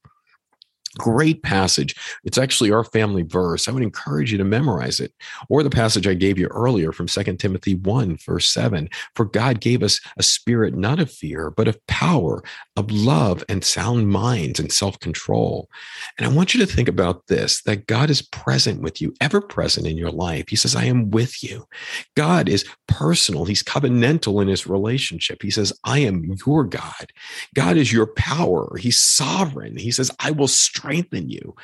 Great 0.97 1.43
passage. 1.43 1.95
It's 2.23 2.37
actually 2.37 2.71
our 2.71 2.83
family 2.83 3.23
verse. 3.23 3.67
I 3.67 3.71
would 3.71 3.83
encourage 3.83 4.31
you 4.31 4.37
to 4.37 4.43
memorize 4.43 4.99
it. 4.99 5.13
Or 5.49 5.63
the 5.63 5.69
passage 5.69 6.07
I 6.07 6.13
gave 6.13 6.37
you 6.37 6.47
earlier 6.47 6.91
from 6.91 7.07
2 7.07 7.35
Timothy 7.37 7.75
1, 7.75 8.17
verse 8.17 8.49
7. 8.49 8.89
For 9.15 9.25
God 9.25 9.61
gave 9.61 9.83
us 9.83 9.99
a 10.17 10.23
spirit 10.23 10.75
not 10.75 10.99
of 10.99 11.11
fear, 11.11 11.51
but 11.51 11.67
of 11.67 11.85
power, 11.87 12.43
of 12.75 12.91
love, 12.91 13.43
and 13.49 13.63
sound 13.63 14.09
minds 14.09 14.59
and 14.59 14.71
self 14.71 14.99
control. 14.99 15.69
And 16.17 16.25
I 16.25 16.31
want 16.31 16.53
you 16.53 16.65
to 16.65 16.71
think 16.71 16.87
about 16.87 17.27
this 17.27 17.61
that 17.63 17.87
God 17.87 18.09
is 18.09 18.21
present 18.21 18.81
with 18.81 19.01
you, 19.01 19.13
ever 19.21 19.41
present 19.41 19.87
in 19.87 19.97
your 19.97 20.11
life. 20.11 20.45
He 20.47 20.55
says, 20.55 20.75
I 20.75 20.85
am 20.85 21.11
with 21.11 21.43
you. 21.43 21.67
God 22.15 22.49
is 22.49 22.65
personal, 22.87 23.45
He's 23.45 23.63
covenantal 23.63 24.41
in 24.41 24.47
His 24.47 24.67
relationship. 24.67 25.41
He 25.41 25.51
says, 25.51 25.73
I 25.83 25.99
am 25.99 26.35
your 26.45 26.63
God. 26.63 27.11
God 27.53 27.77
is 27.77 27.91
your 27.91 28.07
power. 28.07 28.77
He's 28.77 28.99
sovereign. 28.99 29.77
He 29.77 29.91
says, 29.91 30.11
I 30.19 30.31
will 30.31 30.47
strengthen 30.47 30.84
strengthen 30.85 31.29
you. 31.29 31.55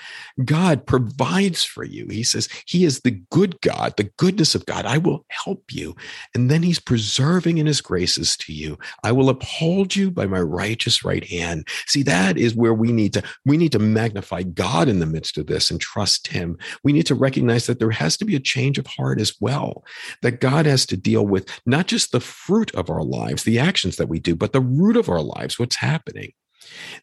God 0.43 0.85
provides 0.85 1.63
for 1.63 1.83
you. 1.83 2.07
He 2.09 2.23
says, 2.23 2.49
He 2.65 2.85
is 2.85 3.01
the 3.01 3.21
good 3.29 3.59
God, 3.61 3.93
the 3.97 4.11
goodness 4.17 4.55
of 4.55 4.65
God. 4.65 4.85
I 4.85 4.97
will 4.97 5.25
help 5.29 5.63
you. 5.71 5.95
And 6.33 6.49
then 6.49 6.63
He's 6.63 6.79
preserving 6.79 7.57
in 7.57 7.65
His 7.65 7.81
graces 7.81 8.35
to 8.37 8.53
you. 8.53 8.77
I 9.03 9.11
will 9.11 9.29
uphold 9.29 9.95
you 9.95 10.11
by 10.11 10.25
my 10.25 10.41
righteous 10.41 11.03
right 11.03 11.23
hand. 11.23 11.67
See, 11.87 12.03
that 12.03 12.37
is 12.37 12.55
where 12.55 12.73
we 12.73 12.91
need 12.91 13.13
to, 13.13 13.23
we 13.45 13.57
need 13.57 13.71
to 13.73 13.79
magnify 13.79 14.43
God 14.43 14.87
in 14.87 14.99
the 14.99 15.05
midst 15.05 15.37
of 15.37 15.47
this 15.47 15.71
and 15.71 15.79
trust 15.79 16.27
Him. 16.27 16.57
We 16.83 16.93
need 16.93 17.05
to 17.07 17.15
recognize 17.15 17.67
that 17.67 17.79
there 17.79 17.91
has 17.91 18.17
to 18.17 18.25
be 18.25 18.35
a 18.35 18.39
change 18.39 18.77
of 18.77 18.87
heart 18.87 19.21
as 19.21 19.35
well, 19.39 19.83
that 20.21 20.41
God 20.41 20.65
has 20.65 20.85
to 20.87 20.97
deal 20.97 21.25
with 21.25 21.47
not 21.65 21.87
just 21.87 22.11
the 22.11 22.19
fruit 22.19 22.73
of 22.75 22.89
our 22.89 23.03
lives, 23.03 23.43
the 23.43 23.59
actions 23.59 23.97
that 23.97 24.09
we 24.09 24.19
do, 24.19 24.35
but 24.35 24.53
the 24.53 24.61
root 24.61 24.97
of 24.97 25.09
our 25.09 25.21
lives, 25.21 25.59
what's 25.59 25.75
happening. 25.75 26.33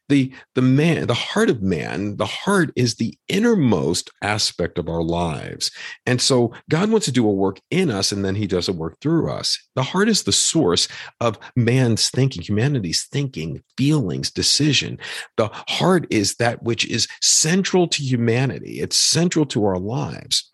The, 0.08 0.32
the 0.54 0.62
man, 0.62 1.06
the 1.06 1.14
heart 1.14 1.50
of 1.50 1.62
man, 1.62 2.16
the 2.16 2.26
heart 2.26 2.70
is 2.76 2.94
the 2.94 3.16
innermost 3.28 4.10
aspect 4.22 4.78
of 4.78 4.88
our 4.88 5.02
lives. 5.02 5.70
And 6.06 6.20
so 6.20 6.52
God 6.70 6.90
wants 6.90 7.06
to 7.06 7.12
do 7.12 7.26
a 7.26 7.32
work 7.32 7.60
in 7.70 7.90
us 7.90 8.12
and 8.12 8.24
then 8.24 8.34
he 8.34 8.46
does 8.46 8.68
a 8.68 8.72
work 8.72 8.98
through 9.00 9.30
us. 9.30 9.58
The 9.74 9.82
heart 9.82 10.08
is 10.08 10.22
the 10.22 10.32
source 10.32 10.88
of 11.20 11.38
man's 11.56 12.10
thinking, 12.10 12.42
humanity's 12.42 13.04
thinking, 13.04 13.62
feelings, 13.76 14.30
decision. 14.30 14.98
The 15.36 15.50
heart 15.68 16.06
is 16.10 16.36
that 16.36 16.62
which 16.62 16.86
is 16.86 17.08
central 17.20 17.88
to 17.88 18.02
humanity. 18.02 18.80
It's 18.80 18.96
central 18.96 19.46
to 19.46 19.64
our 19.64 19.78
lives 19.78 20.50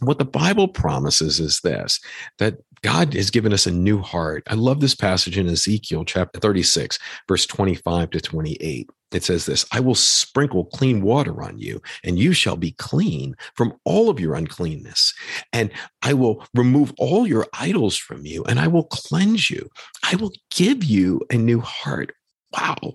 what 0.00 0.18
the 0.18 0.24
Bible 0.24 0.68
promises 0.68 1.40
is 1.40 1.60
this 1.60 2.00
that 2.38 2.56
God 2.82 3.14
has 3.14 3.30
given 3.30 3.52
us 3.52 3.66
a 3.66 3.70
new 3.70 4.00
heart. 4.00 4.42
I 4.48 4.54
love 4.54 4.80
this 4.80 4.94
passage 4.94 5.36
in 5.36 5.48
Ezekiel 5.48 6.04
chapter 6.04 6.40
36, 6.40 6.98
verse 7.28 7.46
25 7.46 8.10
to 8.10 8.20
28. 8.20 8.90
It 9.12 9.24
says 9.24 9.44
this 9.44 9.66
I 9.72 9.80
will 9.80 9.94
sprinkle 9.94 10.66
clean 10.66 11.02
water 11.02 11.42
on 11.42 11.58
you, 11.58 11.82
and 12.04 12.18
you 12.18 12.32
shall 12.32 12.56
be 12.56 12.72
clean 12.72 13.34
from 13.54 13.74
all 13.84 14.08
of 14.08 14.20
your 14.20 14.34
uncleanness. 14.34 15.12
And 15.52 15.70
I 16.02 16.14
will 16.14 16.46
remove 16.54 16.94
all 16.96 17.26
your 17.26 17.46
idols 17.52 17.96
from 17.96 18.24
you, 18.24 18.44
and 18.44 18.60
I 18.60 18.68
will 18.68 18.84
cleanse 18.84 19.50
you. 19.50 19.68
I 20.04 20.16
will 20.16 20.32
give 20.50 20.84
you 20.84 21.20
a 21.30 21.36
new 21.36 21.60
heart 21.60 22.12
Wow. 22.52 22.94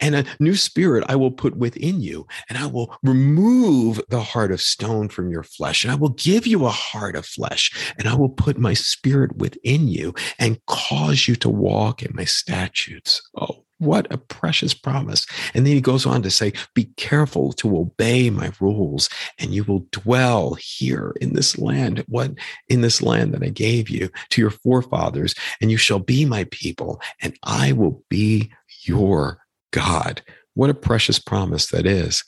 And 0.00 0.16
a 0.16 0.24
new 0.40 0.56
spirit 0.56 1.04
I 1.08 1.14
will 1.14 1.30
put 1.30 1.56
within 1.56 2.00
you, 2.00 2.26
and 2.48 2.58
I 2.58 2.66
will 2.66 2.96
remove 3.02 4.00
the 4.08 4.20
heart 4.20 4.50
of 4.50 4.60
stone 4.60 5.08
from 5.08 5.30
your 5.30 5.44
flesh, 5.44 5.84
and 5.84 5.92
I 5.92 5.96
will 5.96 6.10
give 6.10 6.46
you 6.46 6.66
a 6.66 6.70
heart 6.70 7.14
of 7.14 7.24
flesh, 7.24 7.94
and 7.98 8.08
I 8.08 8.14
will 8.14 8.28
put 8.28 8.58
my 8.58 8.74
spirit 8.74 9.36
within 9.36 9.86
you 9.86 10.14
and 10.38 10.64
cause 10.66 11.28
you 11.28 11.36
to 11.36 11.48
walk 11.48 12.02
in 12.02 12.16
my 12.16 12.24
statutes. 12.24 13.22
Oh, 13.40 13.64
what 13.78 14.10
a 14.10 14.16
precious 14.16 14.72
promise. 14.72 15.26
And 15.52 15.66
then 15.66 15.74
he 15.74 15.80
goes 15.80 16.06
on 16.06 16.22
to 16.22 16.30
say, 16.30 16.52
Be 16.74 16.84
careful 16.96 17.52
to 17.54 17.76
obey 17.76 18.30
my 18.30 18.50
rules, 18.58 19.08
and 19.38 19.54
you 19.54 19.64
will 19.64 19.86
dwell 19.92 20.54
here 20.54 21.14
in 21.20 21.34
this 21.34 21.58
land. 21.58 22.04
What 22.08 22.32
in 22.68 22.80
this 22.80 23.02
land 23.02 23.34
that 23.34 23.42
I 23.42 23.50
gave 23.50 23.90
you 23.90 24.08
to 24.30 24.40
your 24.40 24.50
forefathers, 24.50 25.34
and 25.60 25.70
you 25.70 25.76
shall 25.76 25.98
be 25.98 26.24
my 26.24 26.44
people, 26.50 27.00
and 27.20 27.36
I 27.42 27.72
will 27.72 28.02
be 28.08 28.50
your 28.86 29.38
God. 29.72 30.22
What 30.54 30.70
a 30.70 30.74
precious 30.74 31.18
promise 31.18 31.66
that 31.68 31.86
is. 31.86 32.24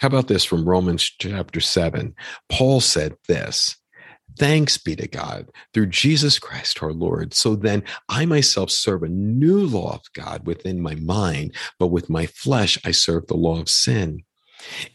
How 0.00 0.08
about 0.08 0.28
this 0.28 0.44
from 0.44 0.68
Romans 0.68 1.04
chapter 1.20 1.60
7? 1.60 2.14
Paul 2.48 2.80
said 2.80 3.14
this 3.28 3.76
Thanks 4.38 4.78
be 4.78 4.96
to 4.96 5.06
God 5.06 5.48
through 5.74 5.86
Jesus 5.86 6.38
Christ 6.38 6.82
our 6.82 6.92
Lord. 6.92 7.34
So 7.34 7.54
then 7.54 7.82
I 8.08 8.24
myself 8.24 8.70
serve 8.70 9.02
a 9.02 9.08
new 9.08 9.58
law 9.58 9.94
of 9.94 10.00
God 10.14 10.46
within 10.46 10.80
my 10.80 10.94
mind, 10.94 11.54
but 11.78 11.88
with 11.88 12.08
my 12.08 12.26
flesh 12.26 12.78
I 12.84 12.92
serve 12.92 13.26
the 13.26 13.36
law 13.36 13.60
of 13.60 13.68
sin. 13.68 14.24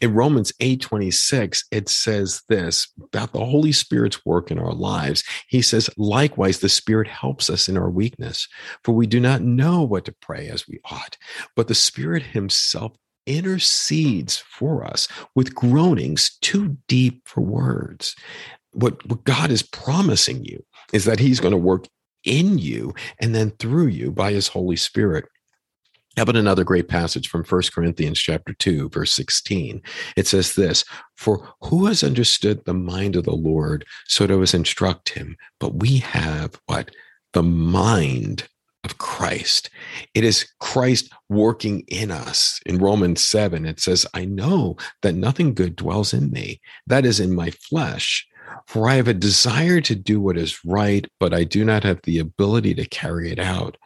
In 0.01 0.13
Romans 0.13 0.51
8:26 0.60 1.63
it 1.71 1.89
says 1.89 2.41
this 2.49 2.88
about 3.01 3.34
the 3.34 3.45
Holy 3.45 3.71
Spirit's 3.71 4.25
work 4.25 4.51
in 4.51 4.60
our 4.60 4.73
lives. 4.73 5.23
He 5.47 5.62
says 5.62 5.89
likewise 5.97 6.60
the 6.60 6.69
Spirit 6.69 7.08
helps 7.08 7.49
us 7.49 7.67
in 7.67 7.77
our 7.77 7.89
weakness 7.89 8.47
for 8.84 8.93
we 8.93 9.08
do 9.08 9.19
not 9.19 9.41
know 9.41 9.84
what 9.84 10.06
to 10.06 10.15
pray 10.21 10.49
as 10.49 10.67
we 10.67 10.80
ought 10.86 11.17
but 11.56 11.67
the 11.67 11.75
Spirit 11.75 12.23
himself 12.23 12.93
intercedes 13.27 14.38
for 14.38 14.84
us 14.84 15.08
with 15.36 15.53
groanings 15.53 16.38
too 16.41 16.77
deep 16.88 17.27
for 17.27 17.41
words. 17.41 18.15
What, 18.71 19.06
what 19.08 19.23
God 19.23 19.51
is 19.51 19.62
promising 19.62 20.45
you 20.45 20.63
is 20.93 21.06
that 21.06 21.19
he's 21.19 21.39
going 21.39 21.51
to 21.51 21.58
work 21.58 21.88
in 22.23 22.58
you 22.58 22.93
and 23.19 23.36
then 23.36 23.51
through 23.51 23.88
you 23.88 24.12
by 24.12 24.32
his 24.32 24.47
Holy 24.47 24.75
Spirit. 24.75 25.25
How 26.17 26.23
about 26.23 26.36
another 26.36 26.63
great 26.63 26.88
passage 26.88 27.30
from 27.30 27.43
1 27.43 27.62
Corinthians 27.71 28.19
chapter 28.19 28.51
2, 28.51 28.89
verse 28.89 29.13
16? 29.13 29.84
It 30.15 30.25
says 30.25 30.56
this, 30.56 30.84
For 31.15 31.47
who 31.62 31.86
has 31.86 32.03
understood 32.03 32.65
the 32.65 32.73
mind 32.73 33.15
of 33.15 33.25
the 33.25 33.36
Lord 33.36 33.86
so 34.08 34.25
to 34.25 34.41
instruct 34.41 35.10
him? 35.10 35.38
But 35.60 35.75
we 35.75 35.99
have 35.99 36.60
what? 36.65 36.89
The 37.34 37.43
mind 37.43 38.47
of 38.84 38.97
Christ. 38.97 39.69
It 40.15 40.23
is 40.23 40.51
Christ 40.60 41.12
working 41.30 41.82
in 41.82 42.10
us. 42.10 42.60
In 42.65 42.80
Romans 42.80 43.23
7, 43.23 43.67
it 43.67 43.80
says, 43.80 44.08
I 44.15 44.25
know 44.25 44.75
that 45.03 45.13
nothing 45.13 45.53
good 45.53 45.75
dwells 45.75 46.15
in 46.15 46.32
me, 46.32 46.62
that 46.88 47.06
is 47.06 47.19
in 47.19 47.36
my 47.36 47.51
flesh. 47.51 48.27
For 48.65 48.89
I 48.89 48.95
have 48.95 49.08
a 49.08 49.13
desire 49.13 49.82
to 49.82 49.93
do 49.93 50.19
what 50.19 50.38
is 50.38 50.65
right, 50.65 51.06
but 51.19 51.32
I 51.32 51.43
do 51.43 51.63
not 51.63 51.84
have 51.84 51.99
the 52.03 52.17
ability 52.17 52.73
to 52.75 52.88
carry 52.88 53.32
it 53.32 53.38
out. 53.38 53.77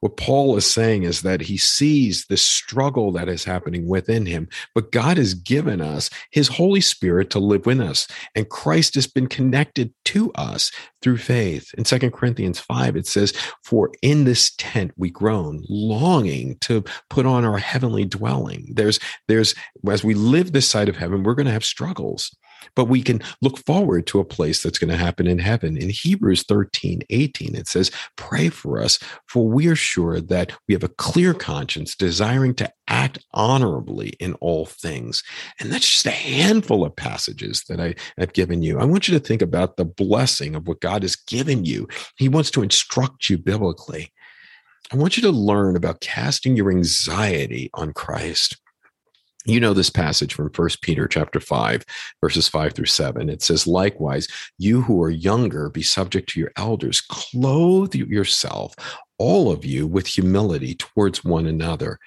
What 0.00 0.16
Paul 0.16 0.56
is 0.56 0.70
saying 0.70 1.02
is 1.02 1.22
that 1.22 1.40
he 1.40 1.56
sees 1.56 2.26
the 2.26 2.36
struggle 2.36 3.12
that 3.12 3.28
is 3.28 3.44
happening 3.44 3.86
within 3.86 4.26
him, 4.26 4.48
but 4.74 4.92
God 4.92 5.16
has 5.16 5.34
given 5.34 5.80
us 5.80 6.10
his 6.30 6.48
Holy 6.48 6.80
Spirit 6.80 7.30
to 7.30 7.38
live 7.38 7.66
with 7.66 7.80
us, 7.80 8.06
and 8.34 8.48
Christ 8.48 8.94
has 8.94 9.06
been 9.06 9.26
connected 9.26 9.92
to 10.06 10.32
us 10.32 10.70
through 11.02 11.18
faith. 11.18 11.72
In 11.74 11.84
Second 11.84 12.12
Corinthians 12.12 12.58
5, 12.60 12.96
it 12.96 13.06
says, 13.06 13.32
For 13.64 13.90
in 14.02 14.24
this 14.24 14.52
tent 14.56 14.92
we 14.96 15.10
groan, 15.10 15.64
longing 15.68 16.56
to 16.60 16.84
put 17.10 17.26
on 17.26 17.44
our 17.44 17.58
heavenly 17.58 18.04
dwelling. 18.04 18.72
There's, 18.74 18.98
there's, 19.28 19.54
as 19.88 20.02
we 20.02 20.14
live 20.14 20.52
this 20.52 20.68
side 20.68 20.88
of 20.88 20.96
heaven, 20.96 21.22
we're 21.22 21.34
going 21.34 21.46
to 21.46 21.52
have 21.52 21.64
struggles. 21.64 22.34
But 22.74 22.86
we 22.86 23.02
can 23.02 23.20
look 23.42 23.58
forward 23.58 24.06
to 24.06 24.20
a 24.20 24.24
place 24.24 24.62
that's 24.62 24.78
going 24.78 24.90
to 24.90 24.96
happen 24.96 25.26
in 25.26 25.38
heaven. 25.38 25.76
In 25.76 25.90
Hebrews 25.90 26.44
13, 26.44 27.02
18, 27.10 27.54
it 27.54 27.68
says, 27.68 27.90
Pray 28.16 28.48
for 28.48 28.80
us, 28.80 28.98
for 29.26 29.48
we 29.48 29.66
are 29.68 29.76
sure 29.76 30.20
that 30.20 30.52
we 30.66 30.74
have 30.74 30.84
a 30.84 30.88
clear 30.88 31.34
conscience, 31.34 31.94
desiring 31.94 32.54
to 32.54 32.72
act 32.88 33.18
honorably 33.32 34.10
in 34.20 34.34
all 34.34 34.66
things. 34.66 35.22
And 35.60 35.70
that's 35.70 35.88
just 35.88 36.06
a 36.06 36.10
handful 36.10 36.84
of 36.84 36.96
passages 36.96 37.64
that 37.68 37.80
I 37.80 37.94
have 38.18 38.32
given 38.32 38.62
you. 38.62 38.78
I 38.78 38.84
want 38.84 39.08
you 39.08 39.18
to 39.18 39.24
think 39.24 39.42
about 39.42 39.76
the 39.76 39.84
blessing 39.84 40.54
of 40.54 40.66
what 40.66 40.80
God 40.80 41.02
has 41.02 41.16
given 41.16 41.64
you. 41.64 41.88
He 42.16 42.28
wants 42.28 42.50
to 42.52 42.62
instruct 42.62 43.28
you 43.28 43.38
biblically. 43.38 44.12
I 44.90 44.96
want 44.96 45.16
you 45.16 45.22
to 45.24 45.30
learn 45.30 45.76
about 45.76 46.00
casting 46.00 46.56
your 46.56 46.70
anxiety 46.70 47.70
on 47.74 47.92
Christ 47.92 48.56
you 49.44 49.60
know 49.60 49.72
this 49.72 49.90
passage 49.90 50.34
from 50.34 50.50
First 50.50 50.82
Peter 50.82 51.06
chapter 51.06 51.40
5 51.40 51.84
verses 52.20 52.48
5 52.48 52.72
through 52.72 52.86
7 52.86 53.28
it 53.30 53.42
says 53.42 53.66
likewise 53.66 54.26
you 54.58 54.82
who 54.82 55.02
are 55.02 55.10
younger 55.10 55.70
be 55.70 55.82
subject 55.82 56.28
to 56.30 56.40
your 56.40 56.52
elders. 56.56 57.00
Clothe 57.00 57.94
yourself 57.94 58.74
all 59.18 59.50
of 59.50 59.64
you 59.64 59.86
with 59.86 60.06
humility 60.06 60.74
towards 60.74 61.24
one 61.24 61.46
another. 61.46 61.98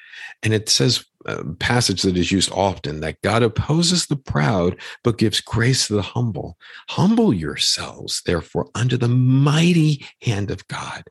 And 0.44 0.54
it 0.54 0.70
says 0.70 1.06
a 1.26 1.44
passage 1.56 2.02
that 2.02 2.18
is 2.18 2.32
used 2.32 2.52
often 2.52 3.02
that 3.02 3.22
God 3.22 3.44
opposes 3.44 4.08
the 4.08 4.16
proud 4.16 4.78
but 5.04 5.18
gives 5.18 5.42
grace 5.42 5.88
to 5.88 5.94
the 5.94 6.02
humble. 6.02 6.58
Humble 6.90 7.34
yourselves 7.34 8.22
therefore 8.26 8.70
under 8.74 8.98
the 8.98 9.10
mighty 9.10 10.06
hand 10.22 10.50
of 10.50 10.68
God 10.68 11.04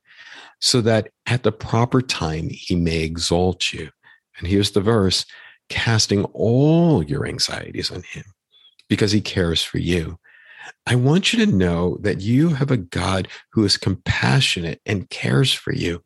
so 0.60 0.80
that 0.80 1.10
at 1.26 1.42
the 1.42 1.52
proper 1.52 2.02
time 2.02 2.48
he 2.50 2.74
may 2.74 3.02
exalt 3.02 3.72
you. 3.72 3.90
And 4.38 4.48
here's 4.48 4.72
the 4.72 4.80
verse 4.80 5.26
casting 5.70 6.24
all 6.26 7.02
your 7.02 7.26
anxieties 7.26 7.90
on 7.90 8.02
him 8.02 8.24
because 8.88 9.12
he 9.12 9.22
cares 9.22 9.62
for 9.62 9.78
you. 9.78 10.18
I 10.86 10.96
want 10.96 11.32
you 11.32 11.44
to 11.46 11.50
know 11.50 11.96
that 12.02 12.20
you 12.20 12.50
have 12.50 12.70
a 12.70 12.76
God 12.76 13.28
who 13.52 13.64
is 13.64 13.78
compassionate 13.78 14.80
and 14.84 15.08
cares 15.08 15.52
for 15.52 15.72
you. 15.72 16.02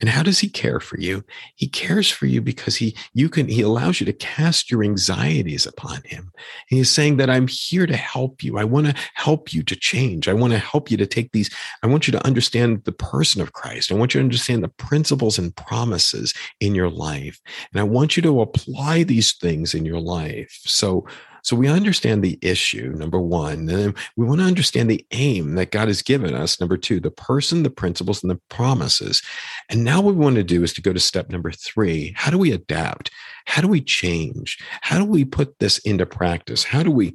And 0.00 0.10
how 0.10 0.22
does 0.22 0.38
he 0.38 0.48
care 0.48 0.78
for 0.78 0.98
you? 0.98 1.24
He 1.54 1.68
cares 1.68 2.10
for 2.10 2.26
you 2.26 2.42
because 2.42 2.76
he 2.76 2.94
you 3.14 3.28
can 3.28 3.48
he 3.48 3.62
allows 3.62 3.98
you 3.98 4.06
to 4.06 4.12
cast 4.12 4.70
your 4.70 4.84
anxieties 4.84 5.66
upon 5.66 6.02
him. 6.04 6.30
And 6.70 6.78
he's 6.78 6.92
saying 6.92 7.16
that 7.16 7.30
I'm 7.30 7.48
here 7.48 7.86
to 7.86 7.96
help 7.96 8.42
you. 8.42 8.58
I 8.58 8.64
want 8.64 8.88
to 8.88 8.94
help 9.14 9.54
you 9.54 9.62
to 9.62 9.74
change. 9.74 10.28
I 10.28 10.34
want 10.34 10.52
to 10.52 10.58
help 10.58 10.90
you 10.90 10.98
to 10.98 11.06
take 11.06 11.32
these 11.32 11.50
I 11.82 11.86
want 11.86 12.06
you 12.06 12.12
to 12.12 12.26
understand 12.26 12.84
the 12.84 12.92
person 12.92 13.40
of 13.40 13.54
Christ. 13.54 13.90
I 13.90 13.94
want 13.94 14.14
you 14.14 14.20
to 14.20 14.24
understand 14.24 14.62
the 14.62 14.68
principles 14.68 15.38
and 15.38 15.56
promises 15.56 16.34
in 16.60 16.74
your 16.74 16.90
life. 16.90 17.40
And 17.72 17.80
I 17.80 17.84
want 17.84 18.16
you 18.16 18.22
to 18.24 18.42
apply 18.42 19.02
these 19.02 19.32
things 19.32 19.74
in 19.74 19.86
your 19.86 20.00
life. 20.00 20.60
So 20.64 21.06
so 21.46 21.54
we 21.54 21.68
understand 21.68 22.24
the 22.24 22.40
issue, 22.42 22.92
number 22.96 23.20
one. 23.20 23.68
And 23.68 23.96
we 24.16 24.26
want 24.26 24.40
to 24.40 24.46
understand 24.46 24.90
the 24.90 25.06
aim 25.12 25.54
that 25.54 25.70
God 25.70 25.86
has 25.86 26.02
given 26.02 26.34
us, 26.34 26.58
number 26.58 26.76
two, 26.76 26.98
the 26.98 27.12
person, 27.12 27.62
the 27.62 27.70
principles, 27.70 28.20
and 28.20 28.32
the 28.32 28.40
promises. 28.48 29.22
And 29.68 29.84
now 29.84 30.00
what 30.00 30.16
we 30.16 30.24
want 30.24 30.34
to 30.34 30.42
do 30.42 30.64
is 30.64 30.72
to 30.72 30.82
go 30.82 30.92
to 30.92 30.98
step 30.98 31.30
number 31.30 31.52
three. 31.52 32.12
How 32.16 32.32
do 32.32 32.38
we 32.38 32.50
adapt? 32.50 33.12
How 33.44 33.62
do 33.62 33.68
we 33.68 33.80
change? 33.80 34.58
How 34.80 34.98
do 34.98 35.04
we 35.04 35.24
put 35.24 35.60
this 35.60 35.78
into 35.78 36.04
practice? 36.04 36.64
How 36.64 36.82
do 36.82 36.90
we 36.90 37.14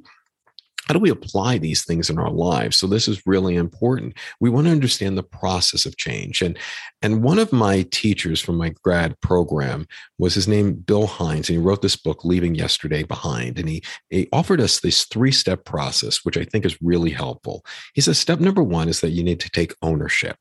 how 0.86 0.94
do 0.94 1.00
we 1.00 1.10
apply 1.10 1.58
these 1.58 1.84
things 1.84 2.10
in 2.10 2.18
our 2.18 2.30
lives? 2.30 2.76
So 2.76 2.86
this 2.86 3.06
is 3.06 3.26
really 3.26 3.54
important. 3.54 4.16
We 4.40 4.50
want 4.50 4.66
to 4.66 4.72
understand 4.72 5.16
the 5.16 5.22
process 5.22 5.86
of 5.86 5.96
change 5.96 6.42
and 6.42 6.58
and 7.02 7.22
one 7.22 7.38
of 7.38 7.52
my 7.52 7.82
teachers 7.90 8.40
from 8.40 8.56
my 8.56 8.74
grad 8.82 9.18
program 9.20 9.86
was 10.18 10.34
his 10.34 10.48
name 10.48 10.74
bill 10.74 11.06
hines 11.06 11.48
and 11.48 11.58
he 11.58 11.64
wrote 11.64 11.82
this 11.82 11.96
book 11.96 12.24
leaving 12.24 12.54
yesterday 12.54 13.02
behind 13.02 13.58
and 13.58 13.68
he, 13.68 13.82
he 14.10 14.28
offered 14.32 14.60
us 14.60 14.80
this 14.80 15.04
three 15.04 15.32
step 15.32 15.64
process 15.64 16.24
which 16.24 16.36
i 16.36 16.44
think 16.44 16.64
is 16.64 16.80
really 16.82 17.10
helpful. 17.10 17.64
He 17.94 18.00
says 18.00 18.18
step 18.18 18.40
number 18.40 18.62
one 18.62 18.88
is 18.88 19.00
that 19.00 19.10
you 19.10 19.22
need 19.22 19.40
to 19.40 19.50
take 19.50 19.74
ownership 19.82 20.36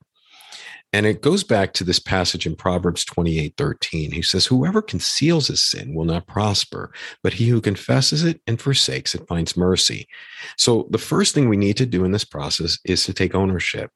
and 0.94 1.06
it 1.06 1.22
goes 1.22 1.44
back 1.44 1.74
to 1.74 1.84
this 1.84 2.00
passage 2.00 2.46
in 2.46 2.56
Proverbs 2.56 3.06
28 3.06 3.54
13. 3.58 4.12
He 4.12 4.22
says, 4.22 4.46
Whoever 4.46 4.82
conceals 4.82 5.48
his 5.48 5.64
sin 5.64 5.94
will 5.94 6.06
not 6.06 6.28
prosper, 6.28 6.94
but 7.24 7.34
he 7.34 7.48
who 7.48 7.62
confesses 7.62 8.24
it 8.24 8.42
and 8.48 8.60
forsakes 8.60 9.16
it 9.16 9.28
finds 9.28 9.56
mercy. 9.56 10.08
So 10.58 10.88
the 10.92 10.98
first 10.98 11.34
thing 11.34 11.48
we 11.48 11.58
need 11.58 11.78
to 11.78 11.86
do 11.86 12.04
in 12.04 12.12
this 12.12 12.26
process 12.26 12.78
is 12.86 13.06
to 13.06 13.14
take 13.14 13.36
ownership. 13.36 13.92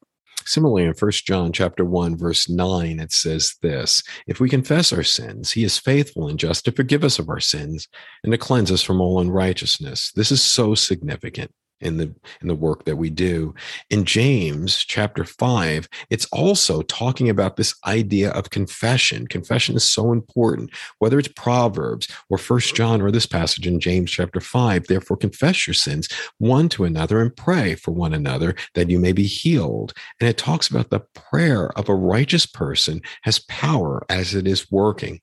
Similarly, 0.46 0.84
in 0.84 0.94
1 0.94 1.10
John 1.26 1.52
chapter 1.52 1.84
1, 1.84 2.16
verse 2.16 2.48
9, 2.48 3.00
it 3.00 3.12
says 3.12 3.56
this 3.62 4.02
If 4.26 4.38
we 4.38 4.48
confess 4.48 4.92
our 4.92 5.02
sins, 5.02 5.50
he 5.52 5.64
is 5.64 5.78
faithful 5.78 6.28
and 6.28 6.38
just 6.38 6.64
to 6.64 6.72
forgive 6.72 7.04
us 7.04 7.18
of 7.18 7.28
our 7.28 7.40
sins 7.40 7.88
and 8.22 8.32
to 8.32 8.38
cleanse 8.38 8.70
us 8.70 8.82
from 8.82 9.00
all 9.00 9.20
unrighteousness. 9.20 10.12
This 10.14 10.30
is 10.30 10.42
so 10.42 10.74
significant 10.74 11.50
in 11.80 11.96
the 11.96 12.14
in 12.40 12.48
the 12.48 12.54
work 12.54 12.84
that 12.84 12.96
we 12.96 13.10
do. 13.10 13.54
In 13.90 14.04
james 14.04 14.78
chapter 14.78 15.24
5 15.24 15.88
it's 16.10 16.26
also 16.26 16.82
talking 16.82 17.28
about 17.28 17.56
this 17.56 17.74
idea 17.86 18.30
of 18.30 18.50
confession. 18.50 19.26
Confession 19.26 19.76
is 19.76 19.84
so 19.84 20.12
important 20.12 20.70
whether 20.98 21.18
it's 21.18 21.28
proverbs 21.28 22.08
or 22.28 22.38
first 22.38 22.74
john 22.74 23.00
or 23.00 23.10
this 23.10 23.26
passage 23.26 23.66
in 23.66 23.80
james 23.80 24.10
chapter 24.10 24.40
5 24.40 24.86
therefore 24.86 25.16
confess 25.16 25.66
your 25.66 25.74
sins 25.74 26.08
one 26.38 26.68
to 26.70 26.84
another 26.84 27.20
and 27.20 27.34
pray 27.34 27.74
for 27.74 27.92
one 27.92 28.14
another 28.14 28.54
that 28.74 28.90
you 28.90 28.98
may 28.98 29.12
be 29.12 29.24
healed. 29.24 29.92
And 30.20 30.28
it 30.28 30.38
talks 30.38 30.68
about 30.68 30.90
the 30.90 31.00
prayer 31.00 31.70
of 31.78 31.88
a 31.88 31.94
righteous 31.94 32.46
person 32.46 33.02
has 33.22 33.38
power 33.48 34.04
as 34.08 34.34
it 34.34 34.46
is 34.46 34.70
working 34.70 35.20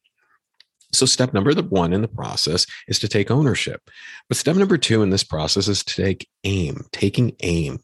so, 0.94 1.06
step 1.08 1.34
number 1.34 1.54
one 1.54 1.92
in 1.92 2.02
the 2.02 2.08
process 2.08 2.66
is 2.88 3.00
to 3.00 3.08
take 3.08 3.32
ownership. 3.32 3.90
But 4.30 4.38
step 4.38 4.56
number 4.56 4.78
two 4.78 5.02
in 5.02 5.10
this 5.10 5.24
process 5.24 5.68
is 5.68 5.84
to 5.84 6.04
take 6.04 6.30
aim, 6.44 6.86
taking 6.92 7.36
aim. 7.42 7.80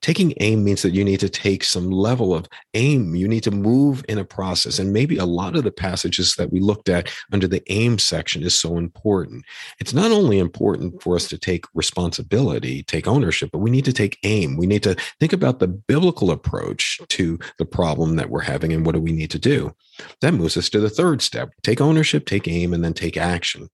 Taking 0.00 0.32
aim 0.40 0.64
means 0.64 0.82
that 0.82 0.94
you 0.94 1.04
need 1.04 1.20
to 1.20 1.28
take 1.28 1.62
some 1.62 1.90
level 1.90 2.34
of 2.34 2.46
aim. 2.72 3.14
You 3.14 3.28
need 3.28 3.42
to 3.42 3.50
move 3.50 4.04
in 4.08 4.18
a 4.18 4.24
process. 4.24 4.78
And 4.78 4.92
maybe 4.92 5.18
a 5.18 5.26
lot 5.26 5.56
of 5.56 5.64
the 5.64 5.70
passages 5.70 6.36
that 6.36 6.52
we 6.52 6.60
looked 6.60 6.88
at 6.88 7.10
under 7.32 7.46
the 7.46 7.62
aim 7.70 7.98
section 7.98 8.42
is 8.42 8.54
so 8.54 8.78
important. 8.78 9.44
It's 9.78 9.94
not 9.94 10.10
only 10.10 10.38
important 10.38 11.02
for 11.02 11.16
us 11.16 11.28
to 11.28 11.38
take 11.38 11.66
responsibility, 11.74 12.82
take 12.82 13.06
ownership, 13.06 13.50
but 13.52 13.58
we 13.58 13.70
need 13.70 13.84
to 13.84 13.92
take 13.92 14.18
aim. 14.22 14.56
We 14.56 14.66
need 14.66 14.82
to 14.84 14.96
think 15.20 15.32
about 15.32 15.58
the 15.58 15.68
biblical 15.68 16.30
approach 16.30 17.00
to 17.08 17.38
the 17.58 17.66
problem 17.66 18.16
that 18.16 18.30
we're 18.30 18.40
having 18.40 18.72
and 18.72 18.86
what 18.86 18.94
do 18.94 19.00
we 19.00 19.12
need 19.12 19.30
to 19.32 19.38
do. 19.38 19.74
That 20.20 20.34
moves 20.34 20.56
us 20.56 20.68
to 20.70 20.80
the 20.80 20.90
third 20.90 21.22
step 21.22 21.50
take 21.62 21.80
ownership, 21.80 22.26
take 22.26 22.48
aim, 22.48 22.72
and 22.72 22.84
then 22.84 22.94
take 22.94 23.16
action. 23.16 23.68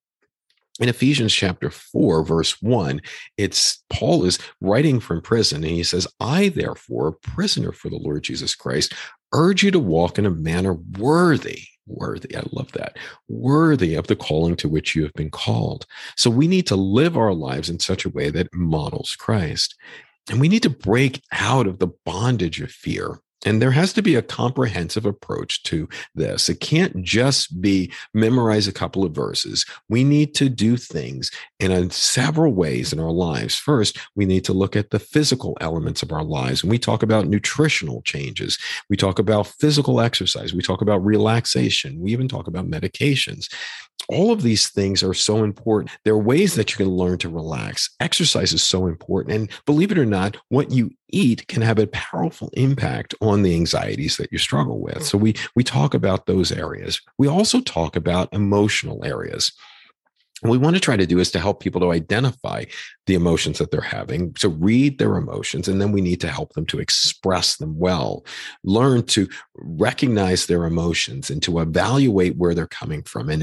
In 0.78 0.88
Ephesians 0.88 1.34
chapter 1.34 1.70
4, 1.70 2.24
verse 2.24 2.62
1, 2.62 3.02
it's 3.36 3.82
Paul 3.90 4.24
is 4.24 4.38
writing 4.62 4.98
from 4.98 5.20
prison 5.20 5.62
and 5.62 5.72
he 5.72 5.82
says, 5.82 6.08
I, 6.20 6.48
therefore, 6.48 7.12
prisoner 7.12 7.72
for 7.72 7.90
the 7.90 7.98
Lord 7.98 8.22
Jesus 8.22 8.54
Christ, 8.54 8.94
urge 9.34 9.62
you 9.62 9.70
to 9.72 9.78
walk 9.78 10.18
in 10.18 10.24
a 10.24 10.30
manner 10.30 10.74
worthy 10.98 11.64
worthy. 11.90 12.36
I 12.36 12.42
love 12.52 12.72
that. 12.72 12.96
Worthy 13.28 13.94
of 13.94 14.06
the 14.06 14.16
calling 14.16 14.56
to 14.56 14.68
which 14.68 14.94
you 14.94 15.02
have 15.02 15.12
been 15.14 15.30
called. 15.30 15.86
So 16.16 16.30
we 16.30 16.46
need 16.46 16.66
to 16.68 16.76
live 16.76 17.16
our 17.16 17.34
lives 17.34 17.68
in 17.68 17.80
such 17.80 18.04
a 18.04 18.10
way 18.10 18.30
that 18.30 18.54
models 18.54 19.16
Christ. 19.18 19.74
And 20.30 20.40
we 20.40 20.48
need 20.48 20.62
to 20.62 20.70
break 20.70 21.22
out 21.32 21.66
of 21.66 21.78
the 21.78 21.90
bondage 22.04 22.60
of 22.60 22.70
fear 22.70 23.18
and 23.46 23.60
there 23.60 23.70
has 23.70 23.92
to 23.94 24.02
be 24.02 24.14
a 24.14 24.22
comprehensive 24.22 25.06
approach 25.06 25.62
to 25.64 25.88
this. 26.14 26.48
It 26.48 26.60
can't 26.60 27.02
just 27.02 27.60
be 27.60 27.92
memorize 28.12 28.68
a 28.68 28.72
couple 28.72 29.04
of 29.04 29.12
verses. 29.12 29.64
We 29.88 30.04
need 30.04 30.34
to 30.36 30.48
do 30.48 30.76
things 30.76 31.30
in 31.58 31.90
several 31.90 32.52
ways 32.52 32.92
in 32.92 33.00
our 33.00 33.10
lives. 33.10 33.56
First, 33.56 33.98
we 34.14 34.26
need 34.26 34.44
to 34.44 34.52
look 34.52 34.76
at 34.76 34.90
the 34.90 34.98
physical 34.98 35.56
elements 35.60 36.02
of 36.02 36.12
our 36.12 36.24
lives. 36.24 36.62
And 36.62 36.70
we 36.70 36.78
talk 36.78 37.02
about 37.02 37.28
nutritional 37.28 38.02
changes. 38.02 38.58
We 38.88 38.96
talk 38.96 39.18
about 39.18 39.46
physical 39.46 40.00
exercise. 40.00 40.52
We 40.52 40.62
talk 40.62 40.82
about 40.82 41.04
relaxation. 41.04 42.00
We 42.00 42.12
even 42.12 42.28
talk 42.28 42.46
about 42.46 42.68
medications 42.68 43.48
all 44.08 44.32
of 44.32 44.42
these 44.42 44.68
things 44.68 45.02
are 45.02 45.14
so 45.14 45.44
important. 45.44 45.90
There 46.04 46.14
are 46.14 46.18
ways 46.18 46.54
that 46.54 46.70
you 46.70 46.76
can 46.76 46.88
learn 46.88 47.18
to 47.18 47.28
relax. 47.28 47.90
Exercise 48.00 48.52
is 48.52 48.62
so 48.62 48.86
important. 48.86 49.34
And 49.34 49.50
believe 49.66 49.92
it 49.92 49.98
or 49.98 50.06
not, 50.06 50.36
what 50.48 50.70
you 50.70 50.90
eat 51.08 51.46
can 51.48 51.62
have 51.62 51.78
a 51.78 51.88
powerful 51.88 52.50
impact 52.54 53.14
on 53.20 53.42
the 53.42 53.54
anxieties 53.54 54.16
that 54.16 54.32
you 54.32 54.38
struggle 54.38 54.80
with. 54.80 55.04
So 55.04 55.18
mm. 55.18 55.22
we 55.22 55.34
we 55.54 55.64
talk 55.64 55.94
about 55.94 56.26
those 56.26 56.52
areas. 56.52 57.00
We 57.18 57.28
also 57.28 57.60
talk 57.60 57.96
about 57.96 58.32
emotional 58.32 59.04
areas 59.04 59.52
what 60.40 60.50
we 60.50 60.58
want 60.58 60.76
to 60.76 60.80
try 60.80 60.96
to 60.96 61.06
do 61.06 61.18
is 61.18 61.30
to 61.32 61.38
help 61.38 61.60
people 61.60 61.80
to 61.80 61.92
identify 61.92 62.64
the 63.06 63.14
emotions 63.14 63.58
that 63.58 63.70
they're 63.70 63.80
having, 63.80 64.32
to 64.34 64.48
read 64.48 64.98
their 64.98 65.16
emotions, 65.16 65.68
and 65.68 65.80
then 65.80 65.92
we 65.92 66.00
need 66.00 66.20
to 66.20 66.28
help 66.28 66.52
them 66.54 66.64
to 66.66 66.78
express 66.78 67.56
them 67.56 67.78
well, 67.78 68.24
learn 68.64 69.02
to 69.04 69.28
recognize 69.56 70.46
their 70.46 70.64
emotions 70.64 71.28
and 71.30 71.42
to 71.42 71.58
evaluate 71.58 72.36
where 72.36 72.54
they're 72.54 72.66
coming 72.66 73.02
from 73.02 73.28
and 73.28 73.42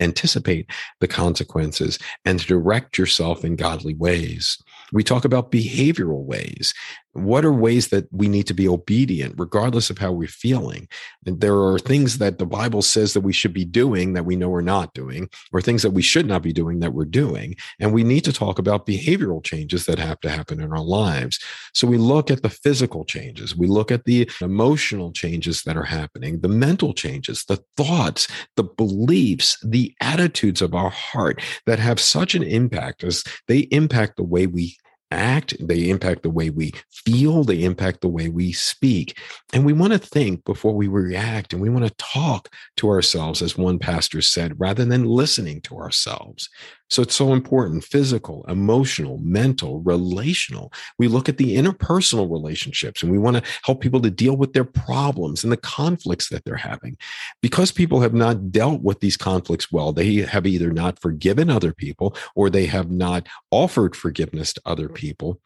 anticipate 0.00 0.70
the 1.00 1.08
consequences 1.08 1.98
and 2.24 2.40
to 2.40 2.46
direct 2.46 2.98
yourself 2.98 3.44
in 3.44 3.56
godly 3.56 3.94
ways. 3.94 4.58
We 4.92 5.04
talk 5.04 5.24
about 5.24 5.52
behavioral 5.52 6.24
ways 6.24 6.74
what 7.18 7.44
are 7.44 7.52
ways 7.52 7.88
that 7.88 8.08
we 8.12 8.28
need 8.28 8.46
to 8.46 8.54
be 8.54 8.68
obedient 8.68 9.34
regardless 9.38 9.90
of 9.90 9.98
how 9.98 10.12
we're 10.12 10.28
feeling? 10.28 10.88
And 11.26 11.40
there 11.40 11.58
are 11.58 11.78
things 11.78 12.18
that 12.18 12.38
the 12.38 12.46
bible 12.46 12.82
says 12.82 13.14
that 13.14 13.20
we 13.20 13.32
should 13.32 13.52
be 13.52 13.64
doing 13.64 14.12
that 14.12 14.24
we 14.24 14.36
know 14.36 14.48
we're 14.48 14.60
not 14.60 14.94
doing 14.94 15.28
or 15.52 15.60
things 15.60 15.82
that 15.82 15.90
we 15.90 16.02
should 16.02 16.26
not 16.26 16.42
be 16.42 16.52
doing 16.52 16.80
that 16.80 16.94
we're 16.94 17.04
doing 17.04 17.56
and 17.80 17.92
we 17.92 18.04
need 18.04 18.24
to 18.24 18.32
talk 18.32 18.58
about 18.58 18.86
behavioral 18.86 19.42
changes 19.42 19.86
that 19.86 19.98
have 19.98 20.20
to 20.20 20.30
happen 20.30 20.60
in 20.60 20.72
our 20.72 20.84
lives. 20.84 21.38
So 21.74 21.86
we 21.86 21.98
look 21.98 22.30
at 22.30 22.42
the 22.42 22.50
physical 22.50 23.04
changes. 23.04 23.56
We 23.56 23.66
look 23.66 23.90
at 23.90 24.04
the 24.04 24.30
emotional 24.40 25.12
changes 25.12 25.62
that 25.62 25.76
are 25.76 25.84
happening 25.84 26.40
the 26.40 26.48
mental 26.48 26.92
changes 26.92 27.44
the 27.44 27.62
thoughts 27.76 28.28
the 28.56 28.64
beliefs 28.64 29.58
the 29.64 29.94
attitudes 30.00 30.62
of 30.62 30.74
our 30.74 30.90
heart 30.90 31.40
that 31.66 31.78
have 31.78 32.00
such 32.00 32.34
an 32.34 32.42
impact 32.42 33.04
as 33.04 33.24
they 33.46 33.60
impact 33.70 34.16
the 34.16 34.22
way 34.22 34.46
we 34.46 34.76
act, 35.10 35.54
they 35.60 35.88
impact 35.88 36.22
the 36.22 36.30
way 36.30 36.50
we 36.50 36.72
feel, 36.90 37.44
they 37.44 37.64
impact 37.64 38.00
the 38.00 38.08
way 38.08 38.28
we 38.28 38.52
speak. 38.52 39.18
And 39.52 39.64
we 39.64 39.72
want 39.72 39.92
to 39.92 39.98
think 39.98 40.44
before 40.44 40.74
we 40.74 40.88
react 40.88 41.52
and 41.52 41.62
we 41.62 41.70
want 41.70 41.86
to 41.86 41.94
talk 41.96 42.48
to 42.76 42.88
ourselves, 42.88 43.42
as 43.42 43.56
one 43.56 43.78
pastor 43.78 44.20
said, 44.20 44.58
rather 44.58 44.84
than 44.84 45.04
listening 45.04 45.60
to 45.62 45.76
ourselves. 45.76 46.48
So 46.90 47.02
it's 47.02 47.14
so 47.14 47.32
important 47.32 47.84
physical, 47.84 48.44
emotional, 48.48 49.18
mental, 49.18 49.80
relational. 49.80 50.72
We 50.98 51.08
look 51.08 51.28
at 51.28 51.36
the 51.36 51.56
interpersonal 51.56 52.30
relationships 52.30 53.02
and 53.02 53.12
we 53.12 53.18
want 53.18 53.36
to 53.36 53.42
help 53.62 53.80
people 53.80 54.00
to 54.00 54.10
deal 54.10 54.36
with 54.36 54.52
their 54.52 54.64
problems 54.64 55.44
and 55.44 55.52
the 55.52 55.58
conflicts 55.58 56.28
that 56.30 56.44
they're 56.44 56.56
having. 56.56 56.96
Because 57.42 57.72
people 57.72 58.00
have 58.00 58.14
not 58.14 58.50
dealt 58.50 58.82
with 58.82 59.00
these 59.00 59.16
conflicts 59.16 59.70
well, 59.70 59.92
they 59.92 60.16
have 60.16 60.46
either 60.46 60.72
not 60.72 60.98
forgiven 60.98 61.50
other 61.50 61.72
people 61.72 62.16
or 62.34 62.48
they 62.50 62.66
have 62.66 62.90
not 62.90 63.26
offered 63.50 63.94
forgiveness 63.94 64.52
to 64.54 64.62
other 64.64 64.86
mm-hmm. 64.86 64.94
people 64.94 65.40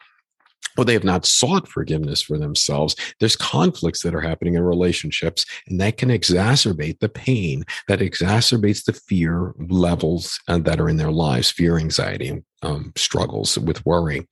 or 0.77 0.85
they 0.85 0.93
have 0.93 1.05
not 1.05 1.27
sought 1.27 1.69
forgiveness 1.69 2.23
for 2.23 2.39
themselves. 2.39 2.97
There's 3.21 3.37
conflicts 3.37 4.03
that 4.03 4.15
are 4.15 4.21
happening 4.21 4.55
in 4.55 4.63
relationships, 4.63 5.45
and 5.69 5.81
that 5.81 5.99
can 5.99 6.09
exacerbate 6.09 7.01
the 7.01 7.09
pain, 7.09 7.65
that 7.89 8.01
exacerbates 8.01 8.85
the 8.85 8.93
fear 8.93 9.55
levels 9.59 10.41
uh, 10.49 10.59
that 10.59 10.81
are 10.81 10.89
in 10.89 10.97
their 10.97 11.11
lives, 11.11 11.51
fear, 11.51 11.79
anxiety, 11.79 12.43
um, 12.63 12.93
struggles 12.97 13.59
with 13.59 13.85
worry. 13.85 14.27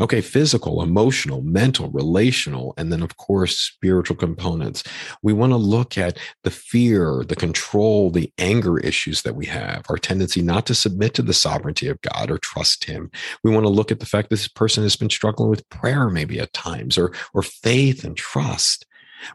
Okay, 0.00 0.20
physical, 0.20 0.82
emotional, 0.82 1.42
mental, 1.42 1.90
relational, 1.90 2.74
and 2.76 2.92
then, 2.92 3.02
of 3.02 3.16
course, 3.16 3.58
spiritual 3.58 4.16
components. 4.16 4.82
We 5.22 5.32
want 5.32 5.52
to 5.52 5.56
look 5.56 5.96
at 5.96 6.18
the 6.44 6.50
fear, 6.50 7.24
the 7.26 7.36
control, 7.36 8.10
the 8.10 8.32
anger 8.38 8.78
issues 8.78 9.22
that 9.22 9.34
we 9.34 9.46
have, 9.46 9.84
our 9.88 9.98
tendency 9.98 10.42
not 10.42 10.66
to 10.66 10.74
submit 10.74 11.14
to 11.14 11.22
the 11.22 11.32
sovereignty 11.32 11.88
of 11.88 12.00
God 12.02 12.30
or 12.30 12.38
trust 12.38 12.84
Him. 12.84 13.10
We 13.42 13.52
want 13.52 13.64
to 13.64 13.70
look 13.70 13.90
at 13.90 14.00
the 14.00 14.06
fact 14.06 14.30
that 14.30 14.36
this 14.36 14.48
person 14.48 14.82
has 14.82 14.96
been 14.96 15.10
struggling 15.10 15.50
with 15.50 15.68
prayer 15.68 16.08
maybe 16.08 16.38
at 16.40 16.52
times 16.52 16.98
or, 16.98 17.12
or 17.34 17.42
faith 17.42 18.04
and 18.04 18.16
trust. 18.16 18.86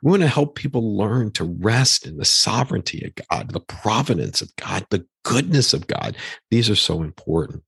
We 0.02 0.12
want 0.12 0.24
to 0.24 0.28
help 0.28 0.56
people 0.56 0.98
learn 0.98 1.32
to 1.34 1.44
rest 1.46 2.06
in 2.06 2.18
the 2.18 2.26
sovereignty 2.26 3.06
of 3.06 3.26
God, 3.30 3.52
the 3.52 3.62
providence 3.62 4.42
of 4.42 4.54
God, 4.58 4.86
the 4.90 5.06
goodness 5.24 5.74
of 5.74 5.88
God. 5.88 6.18
These 6.52 6.70
are 6.70 6.76
so 6.76 7.02
important. 7.02 7.64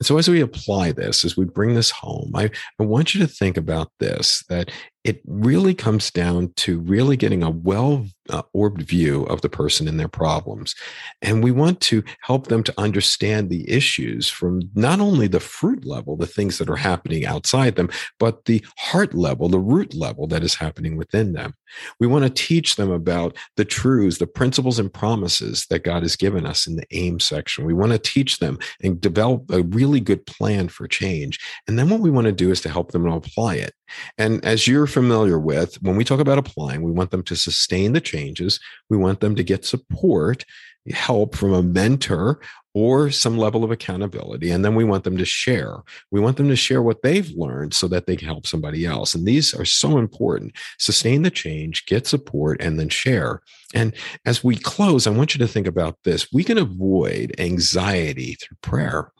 So, 0.00 0.16
as 0.16 0.28
we 0.28 0.40
apply 0.40 0.92
this, 0.92 1.24
as 1.24 1.36
we 1.36 1.44
bring 1.44 1.74
this 1.74 1.90
home, 1.90 2.30
I, 2.34 2.50
I 2.78 2.84
want 2.84 3.14
you 3.14 3.20
to 3.20 3.26
think 3.26 3.56
about 3.56 3.90
this 3.98 4.44
that 4.48 4.70
it 5.08 5.22
really 5.26 5.72
comes 5.72 6.10
down 6.10 6.52
to 6.54 6.80
really 6.80 7.16
getting 7.16 7.42
a 7.42 7.48
well 7.48 8.04
uh, 8.28 8.42
orbed 8.52 8.82
view 8.82 9.22
of 9.22 9.40
the 9.40 9.48
person 9.48 9.88
and 9.88 9.98
their 9.98 10.06
problems. 10.06 10.74
And 11.22 11.42
we 11.42 11.50
want 11.50 11.80
to 11.80 12.04
help 12.20 12.48
them 12.48 12.62
to 12.64 12.74
understand 12.76 13.48
the 13.48 13.66
issues 13.70 14.28
from 14.28 14.60
not 14.74 15.00
only 15.00 15.26
the 15.26 15.40
fruit 15.40 15.86
level, 15.86 16.14
the 16.14 16.26
things 16.26 16.58
that 16.58 16.68
are 16.68 16.76
happening 16.76 17.24
outside 17.24 17.76
them, 17.76 17.88
but 18.18 18.44
the 18.44 18.62
heart 18.76 19.14
level, 19.14 19.48
the 19.48 19.58
root 19.58 19.94
level 19.94 20.26
that 20.26 20.42
is 20.42 20.56
happening 20.56 20.98
within 20.98 21.32
them. 21.32 21.54
We 21.98 22.06
want 22.06 22.24
to 22.24 22.30
teach 22.30 22.76
them 22.76 22.90
about 22.90 23.34
the 23.56 23.64
truths, 23.64 24.18
the 24.18 24.26
principles 24.26 24.78
and 24.78 24.92
promises 24.92 25.64
that 25.70 25.84
God 25.84 26.02
has 26.02 26.16
given 26.16 26.44
us 26.44 26.66
in 26.66 26.76
the 26.76 26.86
aim 26.90 27.18
section. 27.18 27.64
We 27.64 27.72
want 27.72 27.92
to 27.92 27.98
teach 27.98 28.40
them 28.40 28.58
and 28.82 29.00
develop 29.00 29.50
a 29.50 29.62
really 29.62 30.00
good 30.00 30.26
plan 30.26 30.68
for 30.68 30.86
change. 30.86 31.40
And 31.66 31.78
then 31.78 31.88
what 31.88 32.00
we 32.00 32.10
want 32.10 32.26
to 32.26 32.32
do 32.32 32.50
is 32.50 32.60
to 32.60 32.68
help 32.68 32.92
them 32.92 33.06
apply 33.06 33.54
it. 33.54 33.72
And 34.16 34.44
as 34.44 34.66
you're 34.66 34.86
familiar 34.86 35.38
with, 35.38 35.80
when 35.82 35.96
we 35.96 36.04
talk 36.04 36.20
about 36.20 36.38
applying, 36.38 36.82
we 36.82 36.90
want 36.90 37.10
them 37.10 37.22
to 37.24 37.36
sustain 37.36 37.92
the 37.92 38.00
changes. 38.00 38.60
We 38.88 38.96
want 38.96 39.20
them 39.20 39.34
to 39.36 39.42
get 39.42 39.64
support, 39.64 40.44
help 40.90 41.34
from 41.34 41.52
a 41.52 41.62
mentor 41.62 42.40
or 42.74 43.10
some 43.10 43.36
level 43.36 43.64
of 43.64 43.70
accountability. 43.70 44.50
And 44.50 44.64
then 44.64 44.74
we 44.74 44.84
want 44.84 45.04
them 45.04 45.16
to 45.16 45.24
share. 45.24 45.78
We 46.10 46.20
want 46.20 46.36
them 46.36 46.48
to 46.48 46.56
share 46.56 46.82
what 46.82 47.02
they've 47.02 47.28
learned 47.30 47.74
so 47.74 47.88
that 47.88 48.06
they 48.06 48.16
can 48.16 48.28
help 48.28 48.46
somebody 48.46 48.86
else. 48.86 49.14
And 49.14 49.26
these 49.26 49.52
are 49.52 49.64
so 49.64 49.98
important. 49.98 50.52
Sustain 50.78 51.22
the 51.22 51.30
change, 51.30 51.86
get 51.86 52.06
support, 52.06 52.60
and 52.60 52.78
then 52.78 52.88
share. 52.88 53.42
And 53.74 53.94
as 54.24 54.44
we 54.44 54.56
close, 54.56 55.06
I 55.06 55.10
want 55.10 55.34
you 55.34 55.38
to 55.38 55.48
think 55.48 55.66
about 55.66 55.98
this. 56.04 56.32
We 56.32 56.44
can 56.44 56.58
avoid 56.58 57.34
anxiety 57.38 58.34
through 58.34 58.58
prayer. 58.62 59.12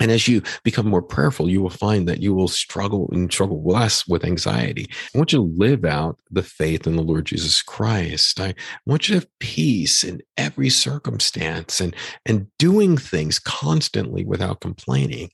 And 0.00 0.10
as 0.10 0.28
you 0.28 0.42
become 0.62 0.88
more 0.88 1.02
prayerful, 1.02 1.48
you 1.48 1.62
will 1.62 1.70
find 1.70 2.08
that 2.08 2.22
you 2.22 2.34
will 2.34 2.48
struggle 2.48 3.08
and 3.12 3.32
struggle 3.32 3.62
less 3.62 4.06
with 4.06 4.24
anxiety. 4.24 4.86
I 5.14 5.18
want 5.18 5.32
you 5.32 5.38
to 5.38 5.54
live 5.56 5.84
out 5.84 6.18
the 6.30 6.42
faith 6.42 6.86
in 6.86 6.96
the 6.96 7.02
Lord 7.02 7.26
Jesus 7.26 7.62
Christ. 7.62 8.40
I 8.40 8.54
want 8.86 9.08
you 9.08 9.14
to 9.14 9.20
have 9.20 9.38
peace 9.38 10.04
in 10.04 10.22
every 10.36 10.70
circumstance 10.70 11.80
and, 11.80 11.94
and 12.26 12.46
doing 12.58 12.96
things 12.96 13.38
constantly 13.38 14.24
without 14.24 14.60
complaining. 14.60 15.30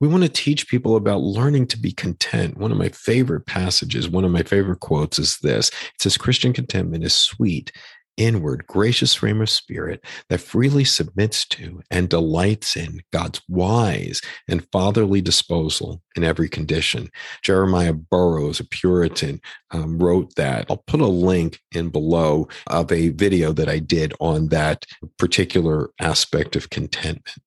We 0.00 0.08
want 0.08 0.24
to 0.24 0.28
teach 0.28 0.68
people 0.68 0.96
about 0.96 1.20
learning 1.22 1.68
to 1.68 1.78
be 1.78 1.92
content. 1.92 2.58
One 2.58 2.72
of 2.72 2.78
my 2.78 2.88
favorite 2.88 3.46
passages, 3.46 4.08
one 4.08 4.24
of 4.24 4.30
my 4.30 4.42
favorite 4.42 4.80
quotes 4.80 5.18
is 5.18 5.38
this 5.38 5.68
it 5.68 6.02
says, 6.02 6.18
Christian 6.18 6.52
contentment 6.52 7.04
is 7.04 7.14
sweet 7.14 7.72
inward, 8.16 8.66
gracious 8.66 9.14
frame 9.14 9.40
of 9.40 9.50
spirit 9.50 10.04
that 10.28 10.38
freely 10.38 10.84
submits 10.84 11.46
to 11.46 11.82
and 11.90 12.08
delights 12.08 12.76
in 12.76 13.02
God's 13.12 13.40
wise 13.48 14.20
and 14.48 14.66
fatherly 14.70 15.20
disposal 15.20 16.02
in 16.16 16.24
every 16.24 16.48
condition. 16.48 17.08
Jeremiah 17.42 17.92
Burroughs, 17.92 18.60
a 18.60 18.64
Puritan, 18.64 19.40
um, 19.70 19.98
wrote 19.98 20.34
that. 20.36 20.66
I'll 20.68 20.84
put 20.86 21.00
a 21.00 21.06
link 21.06 21.60
in 21.72 21.88
below 21.88 22.48
of 22.66 22.92
a 22.92 23.10
video 23.10 23.52
that 23.52 23.68
I 23.68 23.78
did 23.78 24.12
on 24.20 24.48
that 24.48 24.84
particular 25.18 25.90
aspect 26.00 26.56
of 26.56 26.70
contentment. 26.70 27.38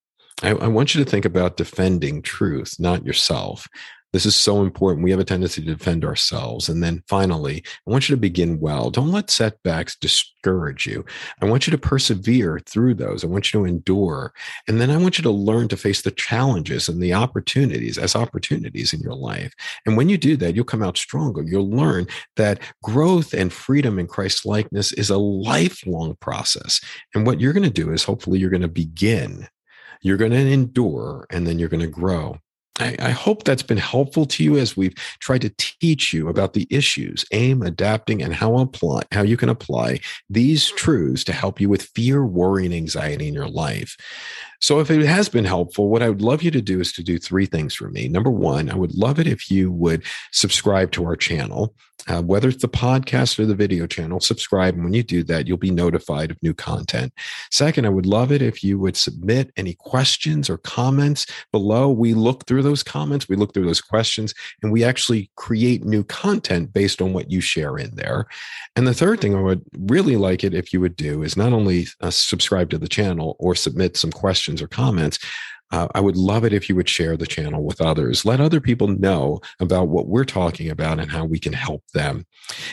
I, 0.44 0.50
I, 0.50 0.68
want 0.68 0.94
you 0.94 1.04
to 1.04 1.10
think 1.10 1.24
about 1.24 1.56
defending 1.56 2.22
truth, 2.22 2.76
not 2.78 3.06
yourself. 3.06 3.68
This 4.16 4.26
is 4.26 4.34
so 4.38 4.64
important. 4.64 5.04
We 5.04 5.12
have 5.12 5.20
a 5.20 5.26
tendency 5.26 5.62
to 5.62 5.76
defend 5.76 6.06
ourselves. 6.06 6.70
And 6.70 6.82
then 6.82 7.04
finally, 7.10 7.62
I 7.86 7.92
want 7.92 8.08
you 8.08 8.16
to 8.16 8.22
begin 8.22 8.62
well. 8.62 8.90
Don't 8.90 9.12
let 9.12 9.30
setbacks 9.30 9.98
discourage 9.98 10.88
you. 10.88 11.04
I 11.42 11.46
want 11.48 11.68
you 11.68 11.72
to 11.72 11.78
persevere 11.78 12.62
through 12.66 12.94
those. 12.94 13.26
I 13.26 13.28
want 13.28 13.52
you 13.52 13.60
to 13.60 13.66
endure. 13.66 14.32
And 14.70 14.80
then 14.80 14.90
I 14.90 14.96
want 14.96 15.18
you 15.18 15.22
to 15.24 15.32
learn 15.32 15.68
to 15.68 15.76
face 15.76 16.02
the 16.02 16.12
challenges 16.12 16.88
and 16.88 17.04
the 17.04 17.14
opportunities 17.14 17.98
as 17.98 18.16
opportunities 18.16 18.94
in 18.94 19.02
your 19.02 19.16
life. 19.16 19.54
And 19.86 19.98
when 19.98 20.08
you 20.08 20.18
do 20.18 20.38
that, 20.38 20.56
you'll 20.56 20.64
come 20.64 20.82
out 20.82 20.96
stronger. 20.96 21.44
You'll 21.44 21.70
learn 21.70 22.08
that 22.38 22.62
growth 22.84 23.34
and 23.34 23.52
freedom 23.52 24.00
in 24.00 24.08
Christ's 24.08 24.46
likeness 24.46 24.94
is 24.94 25.10
a 25.10 25.18
lifelong 25.18 26.16
process. 26.22 26.80
And 27.14 27.28
what 27.28 27.42
you're 27.42 27.52
going 27.52 27.64
to 27.64 27.70
do 27.70 27.92
is 27.92 28.06
hopefully 28.06 28.40
you're 28.40 28.50
going 28.50 28.62
to 28.62 28.70
begin 28.70 29.50
you're 30.02 30.18
going 30.18 30.32
to 30.32 30.38
endure 30.38 31.26
and 31.32 31.48
then 31.48 31.58
you're 31.58 31.70
going 31.70 31.82
to 31.82 31.88
grow. 31.88 32.38
I, 32.80 32.96
I, 33.00 33.10
hope 33.12 33.44
that's 33.44 33.64
been 33.64 33.78
helpful 33.78 34.26
to 34.26 34.44
you 34.44 34.58
as 34.58 34.76
we've 34.76 34.96
tried 35.20 35.42
to 35.42 35.54
teach 35.58 36.12
you 36.12 36.28
about 36.28 36.54
the 36.54 36.68
issues, 36.70 37.24
aim, 37.32 37.62
adapting, 37.62 38.22
and 38.22 38.34
how 38.34 38.58
apply 38.58 39.04
how 39.12 39.22
you 39.22 39.38
can 39.38 39.50
apply 39.50 40.02
these 40.30 40.70
truths 40.72 41.24
to 41.26 41.34
help 41.34 41.62
you 41.62 41.70
with 41.70 41.84
fear, 41.84 42.26
worry, 42.26 42.66
and 42.66 42.74
anxiety 42.74 43.28
in 43.28 43.34
your 43.34 43.48
life. 43.48 43.96
So, 44.62 44.80
if 44.80 44.90
it 44.90 45.06
has 45.06 45.30
been 45.30 45.46
helpful, 45.46 45.90
what 45.90 46.02
I 46.02 46.10
would 46.10 46.22
love 46.22 46.44
you 46.44 46.52
to 46.52 46.62
do 46.62 46.80
is 46.80 46.92
to 46.94 47.04
do 47.04 47.18
three 47.18 47.46
things 47.46 47.76
for 47.76 47.90
me. 47.90 48.08
Number 48.08 48.30
one, 48.30 48.70
I 48.70 48.76
would 48.76 48.96
love 48.96 49.20
it 49.20 49.28
if 49.28 49.52
you 49.52 49.72
would 49.72 50.04
subscribe 50.32 50.92
to 50.94 51.06
our 51.06 51.16
channel, 51.16 51.76
uh, 52.08 52.22
whether 52.22 52.50
it's 52.50 52.62
the 52.62 52.70
podcast 52.70 53.40
or 53.40 53.46
the 53.46 53.56
video 53.56 53.88
channel. 53.88 54.20
Subscribe, 54.20 54.76
and 54.76 54.84
when 54.84 54.94
you 54.94 55.04
do 55.04 55.24
that, 55.24 55.48
you'll 55.48 55.58
be 55.58 55.72
notified 55.72 56.32
of 56.32 56.42
new 56.42 56.54
content. 56.54 57.14
Second, 57.52 57.86
I 57.86 57.90
would 57.90 58.06
love 58.06 58.32
it 58.32 58.42
if 58.42 58.64
you 58.64 58.80
would 58.80 58.96
submit 58.96 59.52
any 59.58 59.74
questions 59.74 60.50
or 60.50 60.58
comments 60.58 61.26
below. 61.52 61.90
We 61.90 62.14
look 62.14 62.46
through 62.46 62.64
those 62.64 62.84
comments, 62.84 63.28
we 63.28 63.36
look 63.36 63.54
through 63.54 63.66
those 63.66 63.82
questions, 63.82 64.34
and 64.64 64.72
we 64.72 64.84
actually 64.84 65.32
create 65.36 65.84
new 65.84 66.04
content 66.04 66.74
based 66.74 67.02
on 67.02 67.14
what 67.14 67.32
you 67.32 67.42
share 67.42 67.78
in 67.78 67.96
there. 67.96 68.26
And 68.76 68.88
the 68.88 68.94
third 68.94 69.20
thing 69.20 69.36
I 69.36 69.42
would 69.42 69.64
really 69.78 70.18
like 70.18 70.44
it 70.44 70.54
if 70.54 70.74
you 70.74 70.80
would 70.82 70.96
do 70.96 71.24
is 71.24 71.36
not 71.36 71.54
only 71.54 71.88
uh, 72.02 72.12
subscribe 72.12 72.70
to 72.70 72.78
the 72.78 72.88
channel 72.88 73.36
or 73.40 73.56
submit 73.56 73.98
some 73.98 74.12
questions 74.12 74.45
questions 74.46 74.62
or 74.62 74.68
comments, 74.68 75.18
uh, 75.72 75.88
I 75.96 76.00
would 76.00 76.16
love 76.16 76.46
it 76.46 76.54
if 76.54 76.70
you 76.70 76.76
would 76.76 76.88
share 76.88 77.18
the 77.18 77.26
channel 77.26 77.64
with 77.64 77.82
others. 77.82 78.24
Let 78.24 78.40
other 78.40 78.62
people 78.62 78.88
know 78.88 79.40
about 79.60 79.88
what 79.88 80.08
we're 80.08 80.24
talking 80.24 80.70
about 80.70 81.00
and 81.00 81.10
how 81.10 81.26
we 81.26 81.40
can 81.40 81.54
help 81.54 81.82
them. 81.96 82.28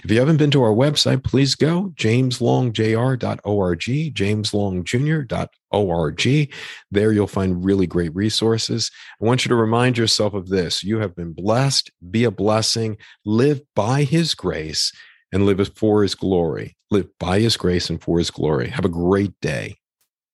If 0.05 0.11
you 0.11 0.19
haven't 0.19 0.37
been 0.37 0.51
to 0.51 0.63
our 0.63 0.75
website, 0.75 1.25
please 1.25 1.55
go 1.55 1.95
jameslongjr.org, 1.97 3.81
jameslongjr.org. 3.81 6.55
There 6.91 7.13
you'll 7.13 7.27
find 7.27 7.65
really 7.65 7.87
great 7.87 8.15
resources. 8.15 8.91
I 9.21 9.25
want 9.25 9.47
you 9.47 9.49
to 9.49 9.55
remind 9.55 9.97
yourself 9.97 10.35
of 10.35 10.51
this 10.51 10.85
you 10.85 10.99
have 10.99 11.17
been 11.17 11.33
blessed, 11.33 11.91
be 12.11 12.25
a 12.25 12.31
blessing, 12.31 12.99
live 13.25 13.63
by 13.75 14.03
his 14.03 14.35
grace, 14.35 14.93
and 15.33 15.47
live 15.47 15.67
for 15.75 16.03
his 16.03 16.15
glory. 16.15 16.77
Live 16.91 17.09
by 17.19 17.41
his 17.41 17.57
grace 17.57 17.89
and 17.89 18.03
for 18.03 18.19
his 18.19 18.31
glory. 18.31 18.69
Have 18.69 18.85
a 18.85 18.91
great 18.91 19.33
day. 19.41 19.79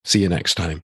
See 0.04 0.22
you 0.22 0.28
next 0.28 0.56
time. 0.56 0.82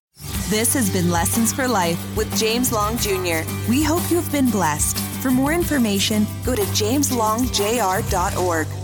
This 0.49 0.75
has 0.75 0.91
been 0.91 1.11
Lessons 1.11 1.53
for 1.53 1.67
Life 1.67 1.99
with 2.17 2.35
James 2.37 2.71
Long 2.71 2.97
Jr. 2.99 3.43
We 3.69 3.83
hope 3.83 4.09
you 4.11 4.21
have 4.21 4.31
been 4.31 4.51
blessed. 4.51 4.99
For 5.23 5.31
more 5.31 5.53
information, 5.53 6.27
go 6.45 6.55
to 6.55 6.63
jameslongjr.org. 6.63 8.84